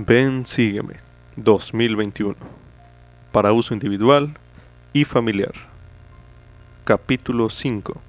[0.00, 0.94] Ven, sígueme
[1.34, 2.36] 2021
[3.32, 4.32] para uso individual
[4.92, 5.54] y familiar.
[6.84, 8.00] Capítulo 5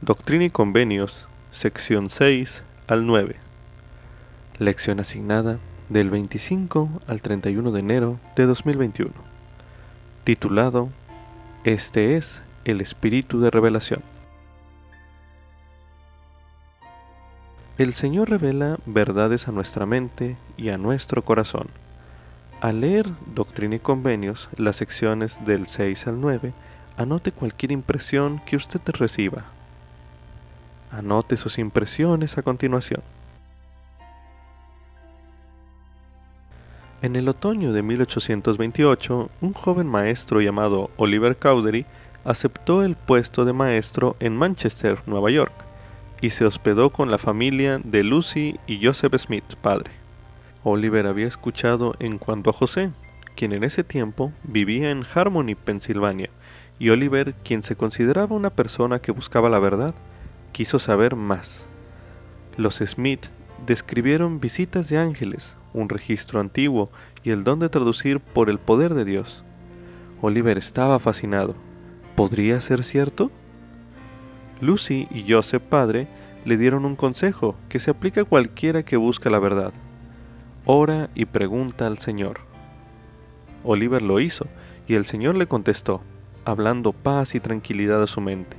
[0.00, 3.34] Doctrina y Convenios, sección 6 al 9.
[4.60, 5.58] Lección asignada
[5.88, 9.10] del 25 al 31 de enero de 2021.
[10.22, 10.88] Titulado
[11.64, 14.02] Este es el espíritu de revelación.
[17.78, 21.68] El Señor revela verdades a nuestra mente y a nuestro corazón.
[22.60, 26.52] Al leer Doctrina y Convenios, las secciones del 6 al 9,
[26.96, 29.44] anote cualquier impresión que usted reciba.
[30.90, 33.00] Anote sus impresiones a continuación.
[37.00, 41.86] En el otoño de 1828, un joven maestro llamado Oliver Cowdery
[42.24, 45.67] aceptó el puesto de maestro en Manchester, Nueva York
[46.20, 49.92] y se hospedó con la familia de Lucy y Joseph Smith, padre.
[50.64, 52.90] Oliver había escuchado en cuanto a José,
[53.36, 56.30] quien en ese tiempo vivía en Harmony, Pensilvania,
[56.78, 59.94] y Oliver, quien se consideraba una persona que buscaba la verdad,
[60.52, 61.66] quiso saber más.
[62.56, 63.26] Los Smith
[63.66, 66.90] describieron visitas de ángeles, un registro antiguo
[67.22, 69.42] y el don de traducir por el poder de Dios.
[70.20, 71.54] Oliver estaba fascinado.
[72.16, 73.30] ¿Podría ser cierto?
[74.60, 76.08] Lucy y Joseph padre
[76.44, 79.72] le dieron un consejo que se aplica a cualquiera que busca la verdad.
[80.64, 82.40] Ora y pregunta al Señor.
[83.64, 84.46] Oliver lo hizo
[84.86, 86.00] y el Señor le contestó,
[86.44, 88.56] hablando paz y tranquilidad a su mente.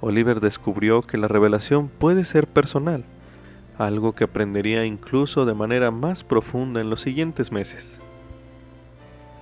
[0.00, 3.04] Oliver descubrió que la revelación puede ser personal,
[3.78, 8.00] algo que aprendería incluso de manera más profunda en los siguientes meses.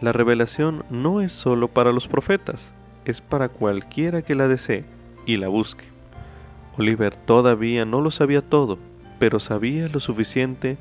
[0.00, 2.72] La revelación no es solo para los profetas,
[3.04, 4.84] es para cualquiera que la desee
[5.26, 5.84] y la busque.
[6.78, 8.78] Oliver todavía no lo sabía todo,
[9.18, 10.78] pero sabía lo suficiente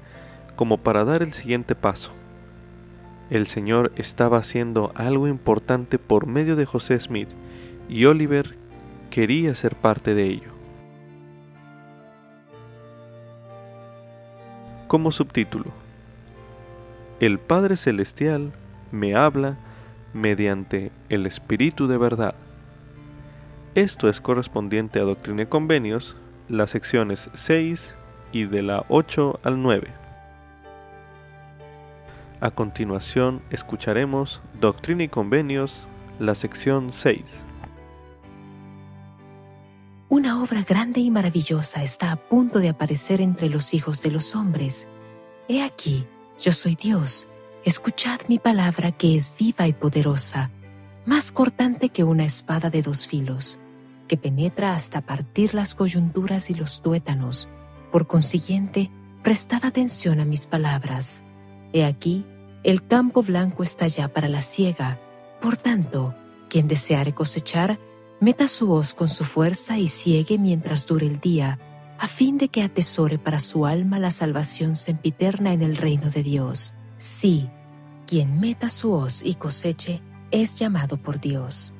[0.55, 2.11] como para dar el siguiente paso.
[3.29, 7.29] El Señor estaba haciendo algo importante por medio de José Smith
[7.89, 8.55] y Oliver
[9.09, 10.55] quería ser parte de ello.
[14.87, 15.71] Como subtítulo,
[17.19, 18.51] El Padre Celestial
[18.91, 19.57] me habla
[20.13, 22.35] mediante el Espíritu de verdad.
[23.75, 26.15] Esto es correspondiente a Doctrina y Convenios,
[26.47, 27.93] las secciones 6
[28.31, 29.89] y de la 8 al 9.
[32.39, 35.81] A continuación escucharemos Doctrina y Convenios,
[36.19, 37.43] la sección 6.
[40.07, 44.37] Una obra grande y maravillosa está a punto de aparecer entre los hijos de los
[44.37, 44.87] hombres.
[45.49, 46.05] He aquí,
[46.39, 47.27] yo soy Dios.
[47.65, 50.49] Escuchad mi palabra que es viva y poderosa,
[51.05, 53.59] más cortante que una espada de dos filos
[54.07, 57.47] que penetra hasta partir las coyunturas y los tuétanos.
[57.91, 58.91] Por consiguiente,
[59.23, 61.23] prestad atención a mis palabras.
[61.73, 62.25] He aquí,
[62.63, 64.99] el campo blanco está ya para la siega.
[65.41, 66.15] Por tanto,
[66.49, 67.79] quien deseare cosechar,
[68.19, 71.59] meta su hoz con su fuerza y ciegue mientras dure el día,
[71.99, 76.23] a fin de que atesore para su alma la salvación sempiterna en el reino de
[76.23, 76.73] Dios.
[76.97, 77.49] Sí,
[78.07, 80.01] quien meta su hoz y coseche,
[80.31, 81.74] es llamado por Dios.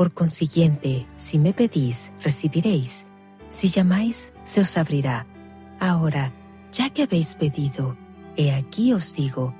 [0.00, 3.06] Por consiguiente, si me pedís, recibiréis.
[3.48, 5.26] Si llamáis, se os abrirá.
[5.78, 6.32] Ahora,
[6.72, 7.98] ya que habéis pedido,
[8.34, 9.52] he aquí os digo,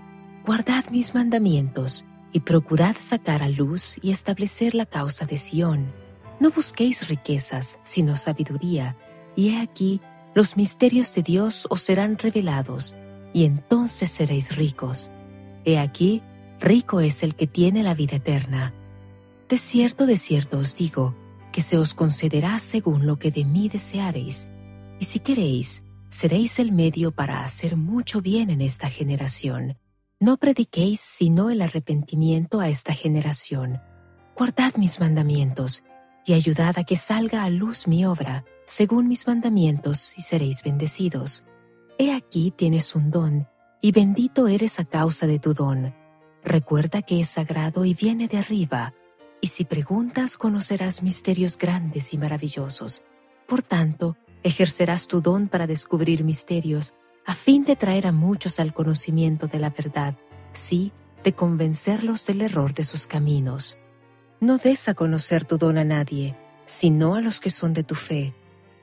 [0.47, 5.93] guardad mis mandamientos y procurad sacar a luz y establecer la causa de Sión.
[6.41, 8.97] No busquéis riquezas, sino sabiduría,
[9.37, 10.01] y he aquí,
[10.35, 12.95] los misterios de Dios os serán revelados,
[13.35, 15.11] y entonces seréis ricos.
[15.67, 16.23] He aquí,
[16.61, 18.73] rico es el que tiene la vida eterna
[19.51, 21.17] de cierto, de cierto os digo,
[21.51, 24.49] que se os concederá según lo que de mí deseareis,
[25.01, 29.77] y si queréis, seréis el medio para hacer mucho bien en esta generación.
[30.21, 33.81] No prediquéis sino el arrepentimiento a esta generación.
[34.37, 35.83] Guardad mis mandamientos,
[36.25, 41.43] y ayudad a que salga a luz mi obra, según mis mandamientos, y seréis bendecidos.
[41.99, 43.49] He aquí tienes un don,
[43.83, 45.93] y bendito eres a causa de tu don.
[46.45, 48.95] Recuerda que es sagrado y viene de arriba,
[49.41, 53.03] y si preguntas conocerás misterios grandes y maravillosos.
[53.47, 56.95] Por tanto, ejercerás tu don para descubrir misterios,
[57.27, 60.17] a fin de traer a muchos al conocimiento de la verdad,
[60.53, 60.93] sí,
[61.25, 63.77] de convencerlos del error de sus caminos.
[64.41, 67.95] No des a conocer tu don a nadie, sino a los que son de tu
[67.95, 68.35] fe.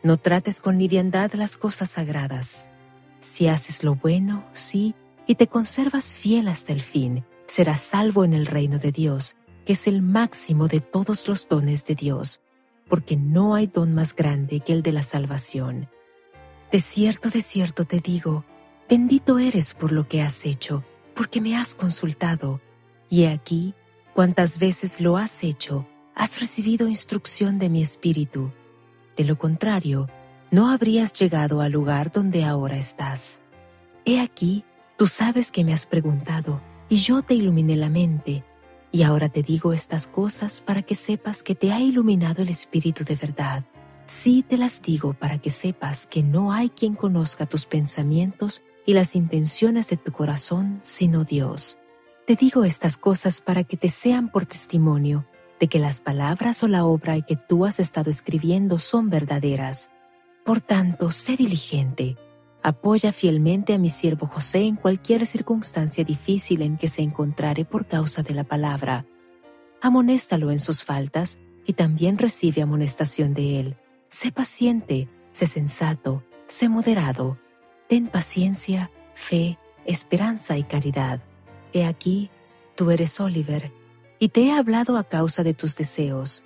[0.03, 2.69] No trates con liviandad las cosas sagradas.
[3.19, 4.93] Si haces lo bueno, sí,
[5.25, 9.36] y te conservas fiel hasta el fin, serás salvo en el reino de Dios,
[9.67, 12.39] que es el máximo de todos los dones de Dios,
[12.87, 15.89] porque no hay don más grande que el de la salvación.
[16.71, 18.45] De cierto, de cierto te digo,
[18.89, 22.61] Bendito eres por lo que has hecho, porque me has consultado.
[23.09, 23.73] Y he aquí,
[24.13, 25.85] cuantas veces lo has hecho,
[26.15, 28.53] has recibido instrucción de mi espíritu.
[29.17, 30.07] De lo contrario,
[30.49, 33.41] no habrías llegado al lugar donde ahora estás.
[34.05, 34.63] He aquí,
[34.97, 38.45] tú sabes que me has preguntado, y yo te iluminé la mente,
[38.97, 43.03] y ahora te digo estas cosas para que sepas que te ha iluminado el Espíritu
[43.03, 43.63] de verdad.
[44.07, 48.93] Sí te las digo para que sepas que no hay quien conozca tus pensamientos y
[48.93, 51.77] las intenciones de tu corazón sino Dios.
[52.25, 55.27] Te digo estas cosas para que te sean por testimonio
[55.59, 59.91] de que las palabras o la obra que tú has estado escribiendo son verdaderas.
[60.43, 62.17] Por tanto, sé diligente.
[62.67, 67.85] Apoya fielmente a mi siervo José en cualquier circunstancia difícil en que se encontrare por
[67.85, 69.05] causa de la palabra.
[69.81, 73.77] Amonéstalo en sus faltas y también recibe amonestación de él.
[74.09, 77.37] Sé paciente, sé sensato, sé moderado.
[77.87, 81.21] Ten paciencia, fe, esperanza y caridad.
[81.71, 82.29] He aquí,
[82.75, 83.71] tú eres Oliver,
[84.19, 86.43] y te he hablado a causa de tus deseos.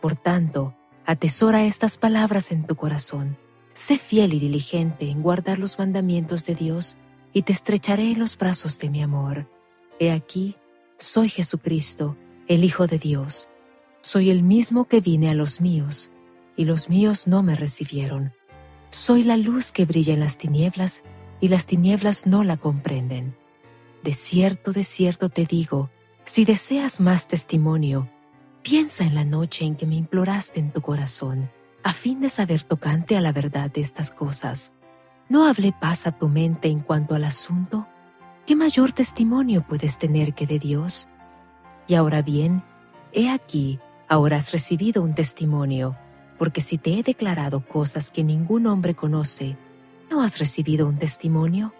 [0.00, 0.74] Por tanto,
[1.06, 3.38] atesora estas palabras en tu corazón.
[3.80, 6.98] Sé fiel y diligente en guardar los mandamientos de Dios,
[7.32, 9.50] y te estrecharé en los brazos de mi amor.
[9.98, 10.56] He aquí,
[10.98, 12.14] soy Jesucristo,
[12.46, 13.48] el Hijo de Dios.
[14.02, 16.10] Soy el mismo que vine a los míos,
[16.58, 18.34] y los míos no me recibieron.
[18.90, 21.02] Soy la luz que brilla en las tinieblas,
[21.40, 23.34] y las tinieblas no la comprenden.
[24.04, 25.90] De cierto, de cierto te digo,
[26.26, 28.10] si deseas más testimonio,
[28.62, 31.50] piensa en la noche en que me imploraste en tu corazón,
[31.82, 34.74] a fin de saber tocante a la verdad de estas cosas.
[35.28, 37.86] ¿No hablé paz a tu mente en cuanto al asunto?
[38.46, 41.08] ¿Qué mayor testimonio puedes tener que de Dios?
[41.86, 42.62] Y ahora bien,
[43.12, 43.78] he aquí,
[44.08, 45.96] ahora has recibido un testimonio,
[46.38, 49.56] porque si te he declarado cosas que ningún hombre conoce,
[50.10, 51.72] ¿no has recibido un testimonio?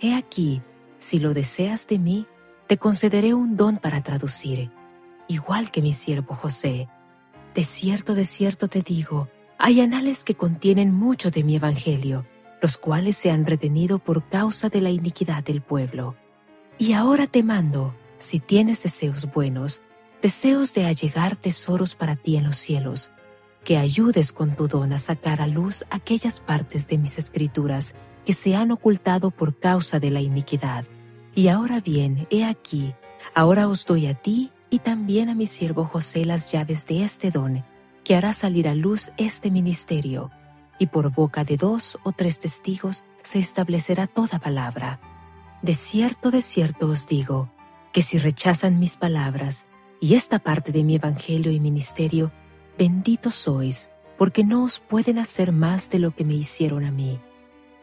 [0.00, 0.62] He aquí,
[0.98, 2.26] si lo deseas de mí,
[2.66, 4.70] te concederé un don para traducir,
[5.28, 6.88] igual que mi siervo José.
[7.54, 9.28] De cierto, de cierto te digo,
[9.58, 12.26] hay anales que contienen mucho de mi evangelio,
[12.62, 16.16] los cuales se han retenido por causa de la iniquidad del pueblo.
[16.78, 19.82] Y ahora te mando, si tienes deseos buenos,
[20.22, 23.10] deseos de allegar tesoros para ti en los cielos,
[23.64, 27.94] que ayudes con tu don a sacar a luz aquellas partes de mis escrituras
[28.24, 30.84] que se han ocultado por causa de la iniquidad
[31.38, 32.94] y ahora bien, he aquí,
[33.32, 37.30] ahora os doy a ti y también a mi siervo José las llaves de este
[37.30, 37.64] don,
[38.08, 40.30] que hará salir a luz este ministerio,
[40.78, 44.98] y por boca de dos o tres testigos se establecerá toda palabra.
[45.60, 47.52] De cierto, de cierto os digo,
[47.92, 49.66] que si rechazan mis palabras
[50.00, 52.32] y esta parte de mi evangelio y ministerio,
[52.78, 57.20] benditos sois, porque no os pueden hacer más de lo que me hicieron a mí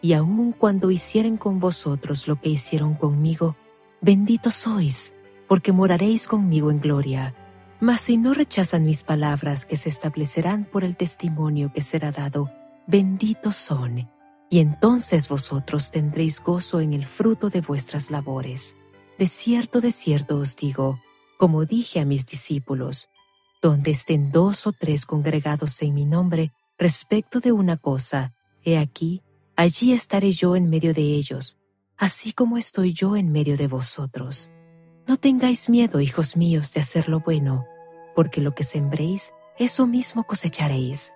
[0.01, 3.55] y aun cuando hicieren con vosotros lo que hicieron conmigo,
[4.01, 5.13] benditos sois,
[5.47, 7.35] porque moraréis conmigo en gloria.
[7.79, 12.51] Mas si no rechazan mis palabras que se establecerán por el testimonio que será dado,
[12.87, 14.09] benditos son,
[14.49, 18.77] y entonces vosotros tendréis gozo en el fruto de vuestras labores.
[19.19, 20.99] De cierto, de cierto os digo,
[21.37, 23.09] como dije a mis discípulos,
[23.61, 28.33] donde estén dos o tres congregados en mi nombre respecto de una cosa,
[28.63, 29.21] he aquí,
[29.55, 31.57] allí estaré yo en medio de ellos,
[31.97, 34.51] así como estoy yo en medio de vosotros.
[35.07, 37.65] No tengáis miedo, hijos míos, de hacer lo bueno,
[38.15, 41.13] porque lo que sembréis, eso mismo cosecharéis.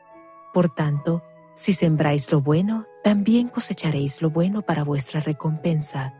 [0.53, 1.23] Por tanto,
[1.55, 6.13] si sembráis lo bueno, también cosecharéis lo bueno para vuestra recompensa.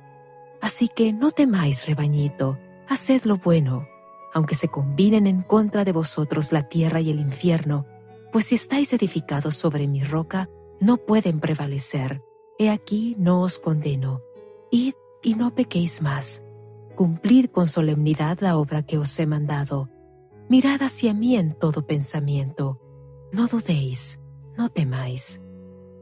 [0.62, 2.58] Así que no temáis, rebañito,
[2.88, 3.88] haced lo bueno,
[4.34, 7.86] aunque se combinen en contra de vosotros la tierra y el infierno,
[8.32, 12.22] pues si estáis edificados sobre mi roca, no pueden prevalecer.
[12.58, 14.22] He aquí no os condeno.
[14.72, 14.94] Id
[15.24, 16.44] y no pequéis más.
[16.96, 19.90] Cumplid con solemnidad la obra que os he mandado.
[20.50, 22.82] Mirad hacia mí en todo pensamiento.
[23.32, 24.20] No dudéis,
[24.58, 25.42] no temáis.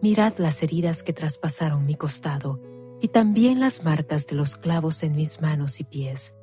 [0.01, 2.61] Mirad las heridas que traspasaron mi costado,
[3.01, 6.33] y también las marcas de los clavos en mis manos y pies.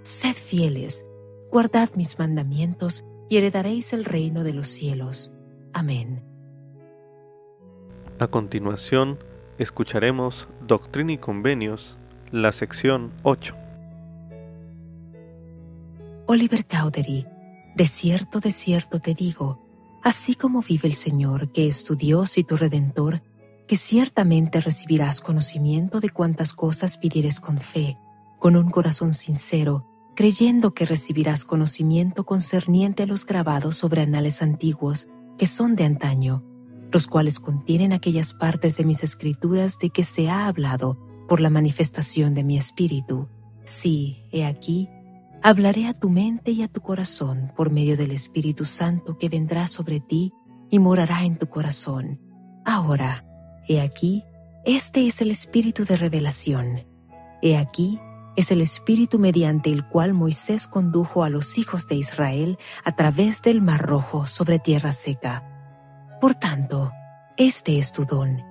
[0.00, 1.04] Sed fieles,
[1.50, 5.30] guardad mis mandamientos, y heredaréis el reino de los cielos.
[5.74, 6.24] Amén.
[8.18, 9.18] A continuación,
[9.58, 11.98] escucharemos Doctrina y Convenios,
[12.32, 13.54] la sección 8.
[16.26, 17.26] Oliver Cowdery,
[17.74, 19.62] de cierto, de cierto te digo,
[20.02, 23.22] así como vive el Señor, que es tu Dios y tu Redentor,
[23.66, 27.98] que ciertamente recibirás conocimiento de cuantas cosas pidieres con fe,
[28.38, 29.86] con un corazón sincero,
[30.16, 35.08] creyendo que recibirás conocimiento concerniente a los grabados sobre anales antiguos,
[35.38, 36.44] que son de antaño
[36.92, 40.98] los cuales contienen aquellas partes de mis escrituras de que se ha hablado,
[41.28, 43.28] por la manifestación de mi espíritu.
[43.64, 44.88] Sí, he aquí,
[45.42, 49.66] hablaré a tu mente y a tu corazón por medio del Espíritu Santo que vendrá
[49.66, 50.32] sobre ti
[50.70, 52.20] y morará en tu corazón.
[52.64, 53.24] Ahora,
[53.66, 54.24] he aquí,
[54.64, 56.86] este es el espíritu de revelación.
[57.42, 57.98] He aquí,
[58.36, 63.42] es el espíritu mediante el cual Moisés condujo a los hijos de Israel a través
[63.42, 65.44] del mar rojo sobre tierra seca.
[66.20, 66.92] Por tanto,
[67.36, 68.42] este es tu don.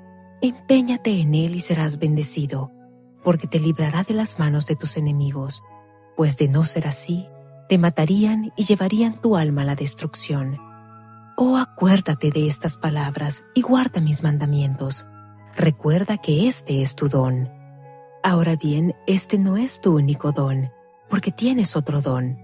[0.41, 2.71] Empeñate en él y serás bendecido,
[3.23, 5.63] porque te librará de las manos de tus enemigos,
[6.19, 7.29] pues de no ser así,
[7.69, 10.57] te matarían y llevarían tu alma a la destrucción.
[11.37, 15.05] Oh, acuérdate de estas palabras y guarda mis mandamientos.
[15.55, 17.49] Recuerda que este es tu don.
[18.21, 20.69] Ahora bien, este no es tu único don,
[21.09, 22.37] porque tienes otro don,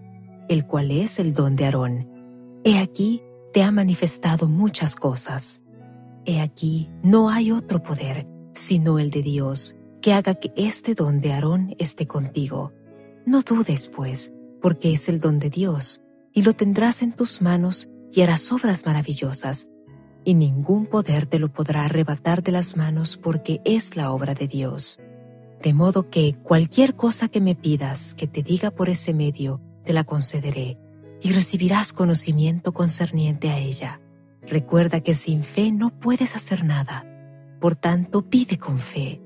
[0.47, 2.61] el cual es el don de Aarón.
[2.63, 5.61] He aquí, te ha manifestado muchas cosas.
[6.23, 11.19] He aquí, no hay otro poder, sino el de Dios, que haga que este don
[11.19, 12.71] de Aarón esté contigo.
[13.25, 16.01] No dudes, pues, porque es el don de Dios,
[16.31, 19.67] y lo tendrás en tus manos y harás obras maravillosas,
[20.23, 24.47] y ningún poder te lo podrá arrebatar de las manos porque es la obra de
[24.47, 24.99] Dios.
[25.61, 29.93] De modo que cualquier cosa que me pidas que te diga por ese medio, te
[29.93, 30.77] la concederé,
[31.21, 34.01] y recibirás conocimiento concerniente a ella.
[34.43, 37.05] Recuerda que sin fe no puedes hacer nada.
[37.59, 39.21] Por tanto, pide con fe.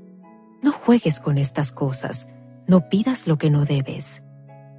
[0.62, 2.29] No juegues con estas cosas,
[2.70, 4.24] no pidas lo que no debes.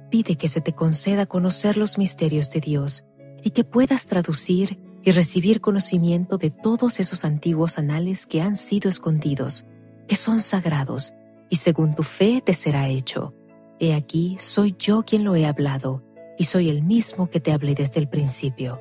[0.09, 3.03] Pide que se te conceda conocer los misterios de Dios
[3.43, 8.89] y que puedas traducir y recibir conocimiento de todos esos antiguos anales que han sido
[8.89, 9.65] escondidos,
[10.07, 11.13] que son sagrados,
[11.49, 13.33] y según tu fe te será hecho.
[13.77, 16.01] He aquí, soy yo quien lo he hablado,
[16.37, 18.79] y soy el mismo que te hablé desde el principio.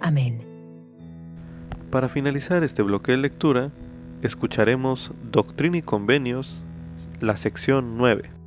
[0.00, 0.44] Amén.
[1.92, 3.70] Para finalizar este bloque de lectura,
[4.22, 6.60] escucharemos Doctrina y Convenios,
[7.20, 8.39] la sección 9.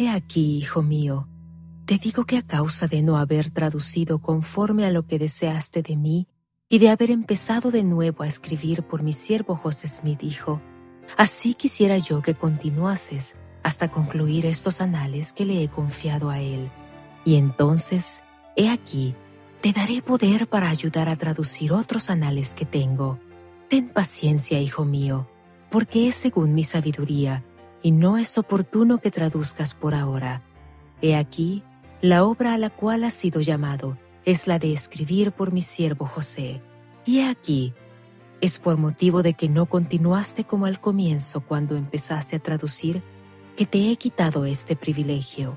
[0.00, 1.28] He aquí, hijo mío,
[1.84, 5.98] te digo que a causa de no haber traducido conforme a lo que deseaste de
[5.98, 6.26] mí
[6.70, 10.62] y de haber empezado de nuevo a escribir por mi siervo José Smith dijo,
[11.18, 16.70] así quisiera yo que continuases hasta concluir estos anales que le he confiado a él.
[17.26, 18.22] Y entonces,
[18.56, 19.14] he aquí,
[19.60, 23.18] te daré poder para ayudar a traducir otros anales que tengo.
[23.68, 25.28] Ten paciencia, hijo mío,
[25.70, 27.44] porque es según mi sabiduría,
[27.82, 30.42] y no es oportuno que traduzcas por ahora.
[31.02, 31.62] He aquí,
[32.00, 36.06] la obra a la cual has sido llamado es la de escribir por mi siervo
[36.06, 36.60] José.
[37.06, 37.74] Y he aquí,
[38.40, 43.02] es por motivo de que no continuaste como al comienzo cuando empezaste a traducir,
[43.56, 45.56] que te he quitado este privilegio.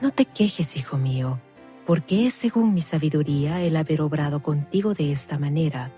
[0.00, 1.40] No te quejes, hijo mío,
[1.86, 5.92] porque es según mi sabiduría el haber obrado contigo de esta manera.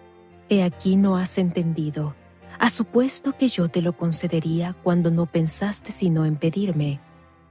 [0.49, 2.17] He aquí no has entendido.
[2.61, 7.01] Has supuesto que yo te lo concedería cuando no pensaste sino en pedirme.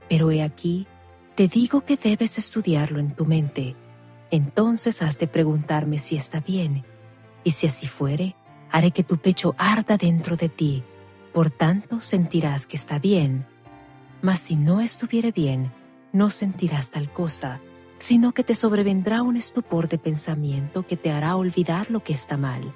[0.08, 0.86] Pero he aquí,
[1.34, 3.74] te digo que debes estudiarlo en tu mente.
[4.30, 6.84] Entonces has de preguntarme si está bien,
[7.42, 8.36] y si así fuere,
[8.70, 10.84] haré que tu pecho arda dentro de ti,
[11.34, 13.48] por tanto sentirás que está bien.
[14.22, 15.72] Mas si no estuviere bien,
[16.12, 17.60] no sentirás tal cosa,
[17.98, 22.36] sino que te sobrevendrá un estupor de pensamiento que te hará olvidar lo que está
[22.36, 22.72] mal.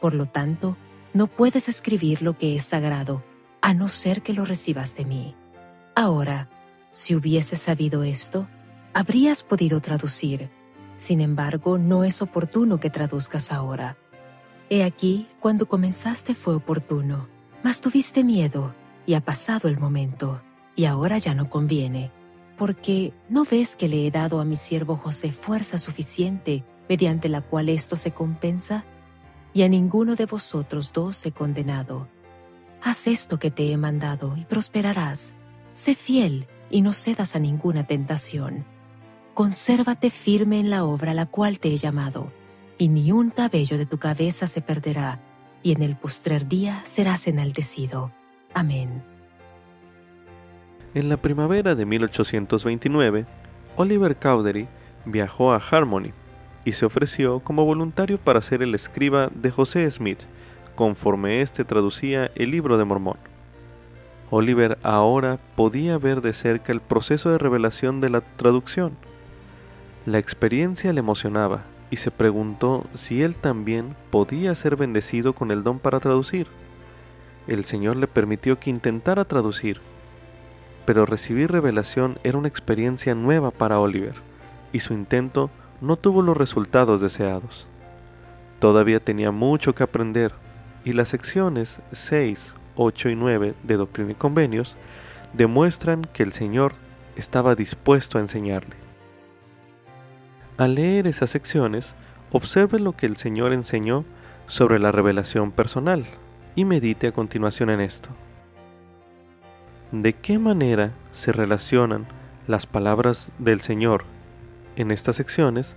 [0.00, 0.76] Por lo tanto,
[1.14, 3.22] no puedes escribir lo que es sagrado,
[3.62, 5.36] a no ser que lo recibas de mí.
[5.94, 6.50] Ahora,
[6.90, 8.48] si hubieses sabido esto,
[8.92, 10.50] habrías podido traducir.
[10.96, 13.96] Sin embargo, no es oportuno que traduzcas ahora.
[14.70, 17.28] He aquí, cuando comenzaste fue oportuno,
[17.62, 18.74] mas tuviste miedo,
[19.06, 20.42] y ha pasado el momento,
[20.74, 22.10] y ahora ya no conviene,
[22.58, 27.40] porque ¿no ves que le he dado a mi siervo José fuerza suficiente mediante la
[27.40, 28.84] cual esto se compensa?
[29.54, 32.08] Y a ninguno de vosotros dos he condenado.
[32.82, 35.36] Haz esto que te he mandado y prosperarás.
[35.72, 38.66] Sé fiel y no cedas a ninguna tentación.
[39.32, 42.32] Consérvate firme en la obra a la cual te he llamado,
[42.78, 45.20] y ni un cabello de tu cabeza se perderá,
[45.62, 48.12] y en el postrer día serás enaltecido.
[48.52, 49.02] Amén.
[50.94, 53.26] En la primavera de 1829,
[53.76, 54.68] Oliver Cowdery
[55.04, 56.12] viajó a Harmony
[56.64, 60.20] y se ofreció como voluntario para ser el escriba de José Smith,
[60.74, 63.18] conforme éste traducía el libro de Mormón.
[64.30, 68.96] Oliver ahora podía ver de cerca el proceso de revelación de la traducción.
[70.06, 75.62] La experiencia le emocionaba y se preguntó si él también podía ser bendecido con el
[75.62, 76.48] don para traducir.
[77.46, 79.80] El Señor le permitió que intentara traducir,
[80.86, 84.14] pero recibir revelación era una experiencia nueva para Oliver,
[84.72, 85.50] y su intento
[85.80, 87.66] no tuvo los resultados deseados.
[88.58, 90.32] Todavía tenía mucho que aprender,
[90.84, 94.76] y las secciones 6, 8 y 9 de Doctrina y Convenios
[95.32, 96.74] demuestran que el Señor
[97.16, 98.76] estaba dispuesto a enseñarle.
[100.56, 101.94] Al leer esas secciones,
[102.30, 104.04] observe lo que el Señor enseñó
[104.46, 106.04] sobre la revelación personal
[106.54, 108.10] y medite a continuación en esto.
[109.90, 112.06] ¿De qué manera se relacionan
[112.46, 114.04] las palabras del Señor
[114.76, 115.76] en estas secciones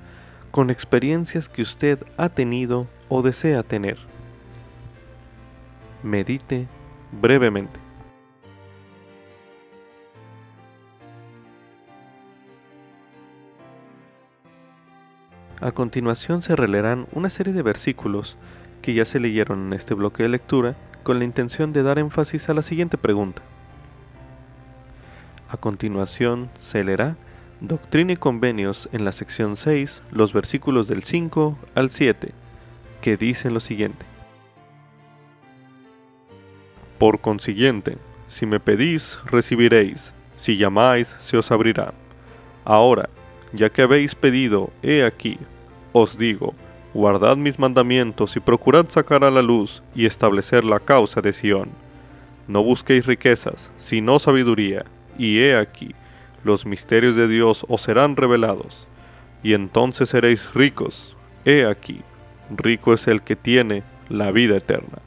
[0.51, 3.98] con experiencias que usted ha tenido o desea tener?
[6.04, 6.68] Medite
[7.12, 7.80] brevemente.
[15.60, 18.38] A continuación se releerán una serie de versículos
[18.84, 22.48] que ya se leyeron en este bloque de lectura con la intención de dar énfasis
[22.50, 23.42] a la siguiente pregunta.
[25.50, 27.16] A continuación se leerá
[27.60, 32.32] Doctrina y Convenios en la sección 6, los versículos del 5 al 7,
[33.02, 34.06] que dicen lo siguiente.
[37.00, 37.98] Por consiguiente,
[38.28, 41.96] si me pedís, recibiréis, si llamáis, se os abrirá.
[42.64, 43.10] Ahora,
[43.54, 45.40] ya que habéis pedido, he aquí,
[45.94, 46.54] os digo,
[46.94, 51.70] guardad mis mandamientos y procurad sacar a la luz y establecer la causa de Sión.
[52.48, 54.86] No busquéis riquezas, sino sabiduría,
[55.18, 55.96] y he aquí,
[56.44, 58.88] los misterios de Dios os serán revelados,
[59.44, 61.17] y entonces seréis ricos.
[61.46, 62.01] He aquí,
[62.50, 65.00] rico es el que tiene la vida eterna.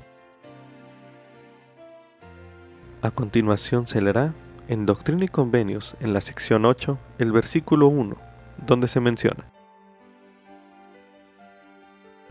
[3.02, 4.34] A continuación se leerá
[4.68, 8.16] en Doctrina y Convenios, en la sección 8, el versículo 1,
[8.66, 9.44] donde se menciona.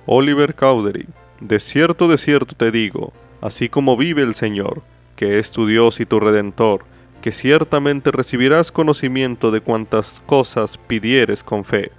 [0.05, 1.07] Oliver Cowdery,
[1.41, 4.81] de cierto, de cierto te digo, así como vive el Señor,
[5.15, 6.85] que es tu Dios y tu Redentor,
[7.21, 11.91] que ciertamente recibirás conocimiento de cuantas cosas pidieres con fe,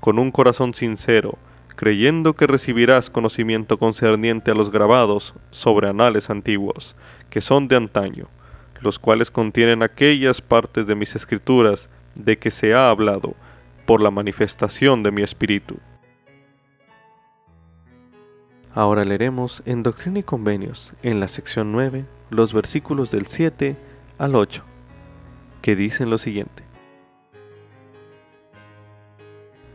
[0.00, 1.38] con un corazón sincero,
[1.76, 6.94] creyendo que recibirás conocimiento concerniente a los grabados sobre anales antiguos,
[7.30, 8.28] que son de antaño,
[8.80, 13.34] los cuales contienen aquellas partes de mis escrituras de que se ha hablado,
[13.86, 15.76] por la manifestación de mi espíritu.
[18.74, 23.76] Ahora leeremos en Doctrina y Convenios, en la sección 9, los versículos del 7
[24.18, 24.64] al 8,
[25.62, 26.64] que dicen lo siguiente.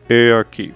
[0.07, 0.73] He aquí,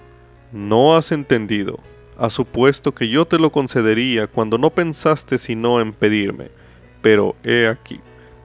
[0.52, 1.80] no has entendido,
[2.18, 6.50] has supuesto que yo te lo concedería cuando no pensaste sino en pedirme,
[7.02, 8.00] pero he aquí,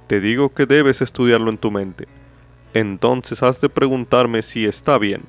[0.08, 2.08] te digo que debes estudiarlo en tu mente.
[2.74, 5.24] Entonces has de preguntarme si está bien,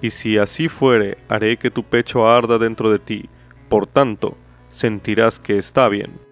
[0.00, 3.28] y si así fuere, haré que tu pecho arda dentro de ti,
[3.68, 4.36] por tanto,
[4.68, 6.27] sentirás que está bien.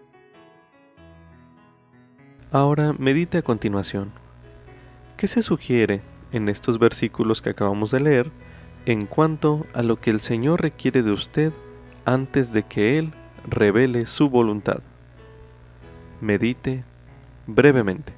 [2.52, 4.12] Ahora medite a continuación.
[5.16, 8.30] ¿Qué se sugiere en estos versículos que acabamos de leer
[8.86, 11.52] en cuanto a lo que el Señor requiere de usted
[12.04, 13.12] antes de que Él
[13.48, 14.78] revele su voluntad?
[16.20, 16.84] Medite
[17.48, 18.12] brevemente.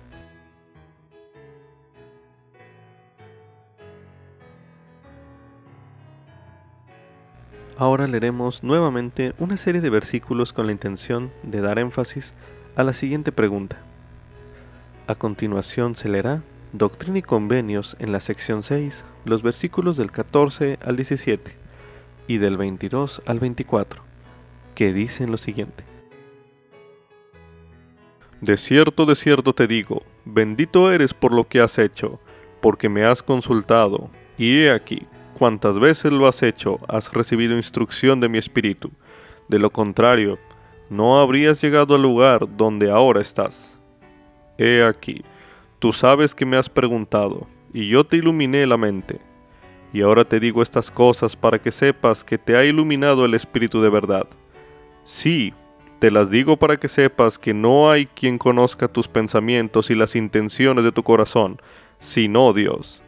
[7.79, 12.35] Ahora leeremos nuevamente una serie de versículos con la intención de dar énfasis
[12.77, 13.88] a la siguiente pregunta.
[15.09, 16.43] A continuación se leerá
[16.75, 21.57] Doctrina y Convenios en la sección 6, los versículos del 14 al 17
[22.27, 24.03] y del 22 al 24,
[24.75, 25.83] que dicen lo siguiente.
[28.43, 32.21] De cierto, de cierto te digo, bendito eres por lo que has hecho,
[32.61, 38.21] porque me has consultado, y he aquí, cuantas veces lo has hecho, has recibido instrucción
[38.21, 38.91] de mi espíritu.
[39.49, 40.39] De lo contrario,
[40.91, 43.78] no habrías llegado al lugar donde ahora estás.
[44.59, 45.23] He aquí,
[45.79, 49.21] tú sabes que me has preguntado, y yo te iluminé la mente.
[49.93, 53.81] Y ahora te digo estas cosas para que sepas que te ha iluminado el Espíritu
[53.81, 54.27] de verdad.
[55.05, 55.55] Sí,
[55.99, 60.17] te las digo para que sepas que no hay quien conozca tus pensamientos y las
[60.17, 61.61] intenciones de tu corazón,
[61.99, 63.03] sino Dios.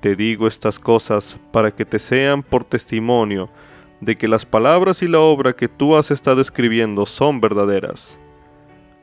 [0.00, 3.50] Te digo estas cosas para que te sean por testimonio
[4.00, 8.20] de que las palabras y la obra que tú has estado escribiendo son verdaderas.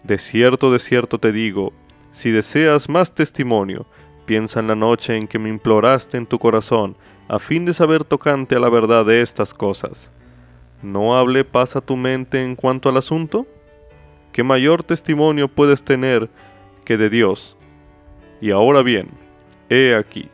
[0.05, 1.73] De cierto, de cierto te digo,
[2.11, 3.87] si deseas más testimonio,
[4.27, 6.95] piensa en la noche en que me imploraste en tu corazón,
[7.27, 10.11] a fin de saber tocante a la verdad de estas cosas.
[10.83, 13.47] ¿No hable paz a tu mente en cuanto al asunto?
[14.31, 16.29] ¿Qué mayor testimonio puedes tener
[16.83, 17.57] que de Dios?
[18.41, 19.09] Y ahora bien,
[19.71, 20.29] he aquí,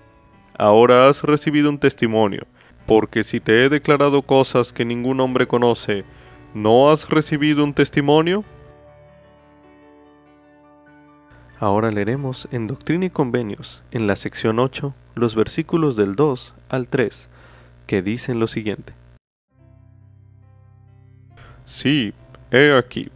[0.58, 2.46] ahora has recibido un testimonio,
[2.86, 6.04] porque si te he declarado cosas que ningún hombre conoce,
[6.54, 8.44] ¿no has recibido un testimonio?
[11.62, 16.88] Ahora leeremos en Doctrina y Convenios, en la sección 8, los versículos del 2 al
[16.88, 17.30] 3,
[17.86, 18.94] que dicen lo siguiente.
[21.64, 22.16] Sí,
[22.50, 23.12] he aquí,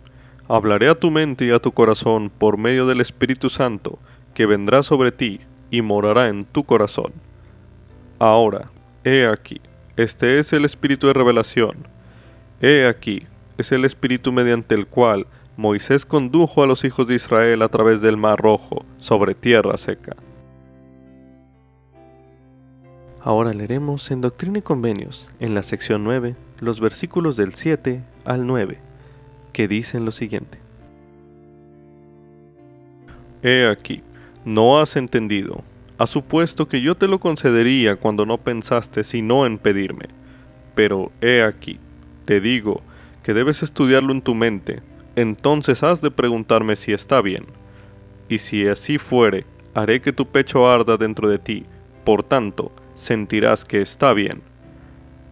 [0.47, 3.97] Hablaré a tu mente y a tu corazón por medio del Espíritu Santo,
[4.35, 5.39] que vendrá sobre ti
[5.71, 7.13] y morará en tu corazón.
[8.19, 8.69] Ahora,
[9.03, 9.59] he aquí,
[9.97, 11.87] este es el Espíritu de revelación.
[12.61, 13.23] He aquí,
[13.57, 15.25] es el Espíritu mediante el cual
[15.57, 20.15] Moisés condujo a los hijos de Israel a través del Mar Rojo, sobre tierra seca.
[23.21, 28.45] Ahora leeremos en Doctrina y Convenios, en la sección 9, los versículos del 7 al
[28.45, 28.79] 9,
[29.53, 30.59] que dicen lo siguiente.
[33.41, 34.03] He aquí,
[34.43, 35.63] no has entendido,
[35.97, 40.09] has supuesto que yo te lo concedería cuando no pensaste sino en pedirme.
[40.75, 41.79] Pero he aquí,
[42.25, 42.81] te digo
[43.23, 44.81] que debes estudiarlo en tu mente,
[45.15, 47.45] entonces has de preguntarme si está bien.
[48.27, 51.65] Y si así fuere, haré que tu pecho arda dentro de ti,
[52.03, 54.41] por tanto, sentirás que está bien.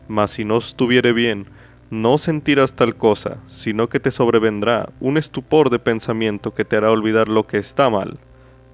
[0.08, 1.48] Mas si no estuviere bien,
[1.90, 6.92] no sentirás tal cosa, sino que te sobrevendrá un estupor de pensamiento que te hará
[6.92, 8.20] olvidar lo que está mal.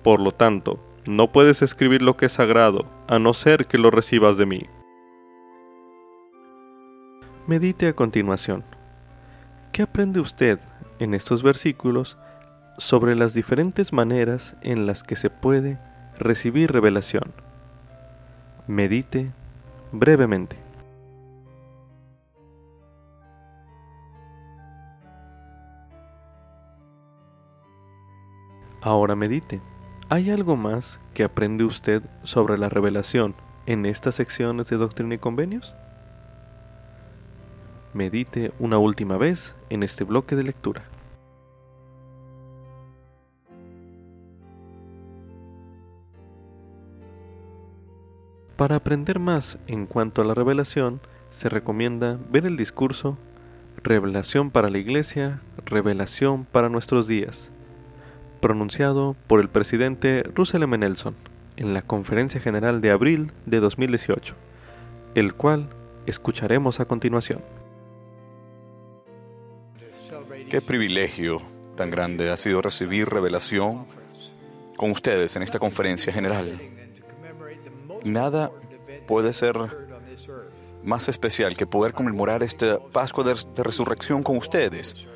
[0.04, 3.92] Por lo tanto, no puedes escribir lo que es sagrado, a no ser que lo
[3.92, 4.66] recibas de mí.
[7.48, 8.64] Medite a continuación.
[9.72, 10.60] ¿Qué aprende usted
[11.00, 12.18] en estos versículos
[12.78, 15.80] sobre las diferentes maneras en las que se puede
[16.18, 17.34] recibir revelación?
[18.68, 19.32] Medite
[19.92, 20.58] brevemente.
[28.82, 29.62] Ahora medite.
[30.08, 33.36] ¿Hay algo más que aprende usted sobre la revelación
[33.66, 35.76] en estas secciones de Doctrina y Convenios?
[37.94, 40.86] Medite una última vez en este bloque de lectura.
[48.56, 51.00] Para aprender más en cuanto a la revelación,
[51.30, 53.18] se recomienda ver el discurso
[53.82, 57.50] Revelación para la Iglesia, Revelación para nuestros días,
[58.42, 60.78] pronunciado por el presidente Russell M.
[60.78, 61.16] Nelson
[61.56, 64.36] en la Conferencia General de abril de 2018,
[65.16, 65.70] el cual
[66.06, 67.42] escucharemos a continuación.
[70.50, 71.42] Qué privilegio
[71.76, 73.86] tan grande ha sido recibir revelación
[74.76, 76.60] con ustedes en esta conferencia general.
[78.04, 78.52] Nada
[79.08, 79.56] puede ser
[80.84, 85.08] más especial que poder conmemorar esta Pascua de, Resurrección con ustedes,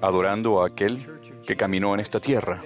[0.00, 0.98] adorando a aquel
[1.46, 2.60] que caminó en esta tierra.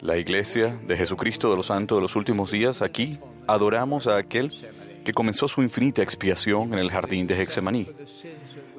[0.00, 4.50] La iglesia de Jesucristo de los Santos de los últimos días, aquí adoramos a aquel
[5.04, 7.86] que comenzó su infinita expiación en el jardín de Hexemaní.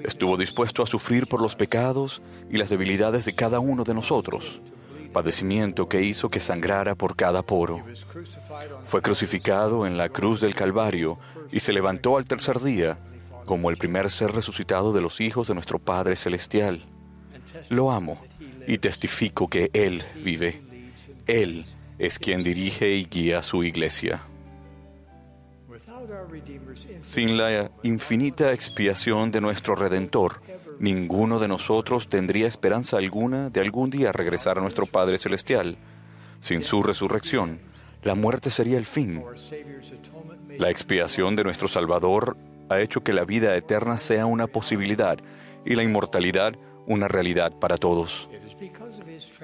[0.03, 4.61] Estuvo dispuesto a sufrir por los pecados y las debilidades de cada uno de nosotros
[5.11, 7.83] padecimiento que hizo que sangrara por cada poro.
[8.85, 11.19] Fue crucificado en la cruz del Calvario
[11.51, 12.97] y se levantó al tercer día
[13.45, 16.81] como el primer ser resucitado de los hijos de nuestro Padre Celestial.
[17.69, 18.19] Lo amo
[18.67, 20.61] y testifico que Él vive.
[21.27, 21.65] Él
[21.99, 24.23] es quien dirige y guía su iglesia.
[27.01, 30.41] Sin la infinita expiación de nuestro Redentor,
[30.79, 35.77] ninguno de nosotros tendría esperanza alguna de algún día regresar a nuestro Padre Celestial.
[36.39, 37.59] Sin su resurrección,
[38.03, 39.23] la muerte sería el fin.
[40.57, 42.37] La expiación de nuestro Salvador
[42.69, 45.17] ha hecho que la vida eterna sea una posibilidad
[45.65, 46.55] y la inmortalidad
[46.87, 48.29] una realidad para todos.